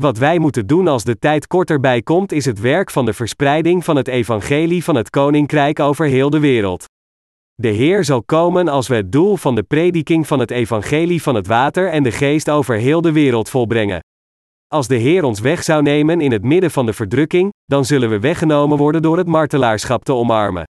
Wat 0.00 0.18
wij 0.18 0.38
moeten 0.38 0.66
doen 0.66 0.88
als 0.88 1.04
de 1.04 1.18
tijd 1.18 1.46
korter 1.46 1.80
bij 1.80 2.02
komt, 2.02 2.32
is 2.32 2.44
het 2.44 2.60
werk 2.60 2.90
van 2.90 3.04
de 3.04 3.12
verspreiding 3.12 3.84
van 3.84 3.96
het 3.96 4.08
evangelie 4.08 4.84
van 4.84 4.94
het 4.94 5.10
koninkrijk 5.10 5.80
over 5.80 6.06
heel 6.06 6.30
de 6.30 6.38
wereld. 6.38 6.84
De 7.54 7.68
Heer 7.68 8.04
zal 8.04 8.22
komen 8.22 8.68
als 8.68 8.88
we 8.88 8.94
het 8.94 9.12
doel 9.12 9.36
van 9.36 9.54
de 9.54 9.62
prediking 9.62 10.26
van 10.26 10.38
het 10.38 10.50
evangelie 10.50 11.22
van 11.22 11.34
het 11.34 11.46
water 11.46 11.90
en 11.90 12.02
de 12.02 12.12
geest 12.12 12.50
over 12.50 12.76
heel 12.76 13.00
de 13.00 13.12
wereld 13.12 13.48
volbrengen. 13.48 14.00
Als 14.66 14.88
de 14.88 14.96
Heer 14.96 15.24
ons 15.24 15.40
weg 15.40 15.62
zou 15.62 15.82
nemen 15.82 16.20
in 16.20 16.32
het 16.32 16.42
midden 16.42 16.70
van 16.70 16.86
de 16.86 16.92
verdrukking, 16.92 17.52
dan 17.64 17.84
zullen 17.84 18.10
we 18.10 18.20
weggenomen 18.20 18.78
worden 18.78 19.02
door 19.02 19.16
het 19.16 19.26
martelaarschap 19.26 20.04
te 20.04 20.12
omarmen. 20.12 20.64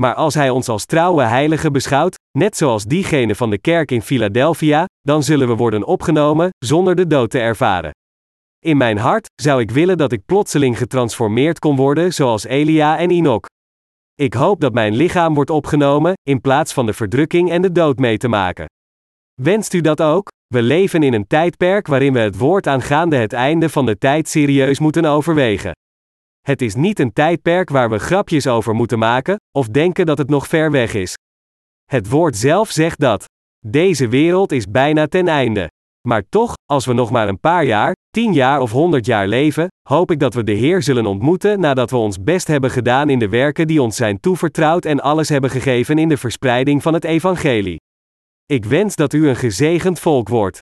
Maar 0.00 0.14
als 0.14 0.34
Hij 0.34 0.50
ons 0.50 0.68
als 0.68 0.84
trouwe 0.84 1.22
heilige 1.22 1.70
beschouwt, 1.70 2.16
net 2.38 2.56
zoals 2.56 2.84
diegene 2.84 3.34
van 3.34 3.50
de 3.50 3.58
kerk 3.58 3.90
in 3.90 4.02
Philadelphia, 4.02 4.84
dan 5.00 5.22
zullen 5.22 5.48
we 5.48 5.54
worden 5.54 5.84
opgenomen, 5.84 6.48
zonder 6.58 6.94
de 6.94 7.06
dood 7.06 7.30
te 7.30 7.38
ervaren. 7.38 7.90
In 8.64 8.76
mijn 8.76 8.98
hart 8.98 9.26
zou 9.42 9.60
ik 9.60 9.70
willen 9.70 9.98
dat 9.98 10.12
ik 10.12 10.26
plotseling 10.26 10.78
getransformeerd 10.78 11.58
kon 11.58 11.76
worden 11.76 12.14
zoals 12.14 12.44
Elia 12.44 12.98
en 12.98 13.10
Enoch. 13.10 13.46
Ik 14.14 14.34
hoop 14.34 14.60
dat 14.60 14.72
mijn 14.72 14.94
lichaam 14.94 15.34
wordt 15.34 15.50
opgenomen, 15.50 16.12
in 16.22 16.40
plaats 16.40 16.72
van 16.72 16.86
de 16.86 16.92
verdrukking 16.92 17.50
en 17.50 17.62
de 17.62 17.72
dood 17.72 17.98
mee 17.98 18.16
te 18.16 18.28
maken. 18.28 18.66
Wenst 19.42 19.72
u 19.72 19.80
dat 19.80 20.02
ook? 20.02 20.28
We 20.46 20.62
leven 20.62 21.02
in 21.02 21.12
een 21.12 21.26
tijdperk 21.26 21.86
waarin 21.86 22.12
we 22.12 22.18
het 22.18 22.38
woord 22.38 22.66
aangaande 22.66 23.16
het 23.16 23.32
einde 23.32 23.68
van 23.68 23.86
de 23.86 23.98
tijd 23.98 24.28
serieus 24.28 24.78
moeten 24.78 25.04
overwegen. 25.04 25.72
Het 26.48 26.62
is 26.62 26.74
niet 26.74 26.98
een 26.98 27.12
tijdperk 27.12 27.70
waar 27.70 27.90
we 27.90 27.98
grapjes 27.98 28.46
over 28.46 28.74
moeten 28.74 28.98
maken, 28.98 29.36
of 29.56 29.66
denken 29.66 30.06
dat 30.06 30.18
het 30.18 30.28
nog 30.28 30.46
ver 30.46 30.70
weg 30.70 30.94
is. 30.94 31.14
Het 31.84 32.08
woord 32.08 32.36
zelf 32.36 32.70
zegt 32.70 33.00
dat 33.00 33.24
deze 33.66 34.08
wereld 34.08 34.52
is 34.52 34.66
bijna 34.66 35.06
ten 35.06 35.28
einde. 35.28 35.70
Maar 36.08 36.22
toch, 36.28 36.54
als 36.64 36.86
we 36.86 36.92
nog 36.92 37.10
maar 37.10 37.28
een 37.28 37.40
paar 37.40 37.64
jaar, 37.64 37.94
tien 38.10 38.32
jaar 38.32 38.60
of 38.60 38.70
honderd 38.70 39.06
jaar 39.06 39.26
leven, 39.26 39.68
hoop 39.88 40.10
ik 40.10 40.18
dat 40.18 40.34
we 40.34 40.44
de 40.44 40.52
Heer 40.52 40.82
zullen 40.82 41.06
ontmoeten 41.06 41.60
nadat 41.60 41.90
we 41.90 41.96
ons 41.96 42.22
best 42.22 42.46
hebben 42.46 42.70
gedaan 42.70 43.10
in 43.10 43.18
de 43.18 43.28
werken 43.28 43.66
die 43.66 43.82
ons 43.82 43.96
zijn 43.96 44.20
toevertrouwd 44.20 44.84
en 44.84 45.00
alles 45.00 45.28
hebben 45.28 45.50
gegeven 45.50 45.98
in 45.98 46.08
de 46.08 46.16
verspreiding 46.16 46.82
van 46.82 46.94
het 46.94 47.04
Evangelie. 47.04 47.80
Ik 48.46 48.64
wens 48.64 48.96
dat 48.96 49.12
u 49.12 49.28
een 49.28 49.36
gezegend 49.36 50.00
volk 50.00 50.28
wordt. 50.28 50.58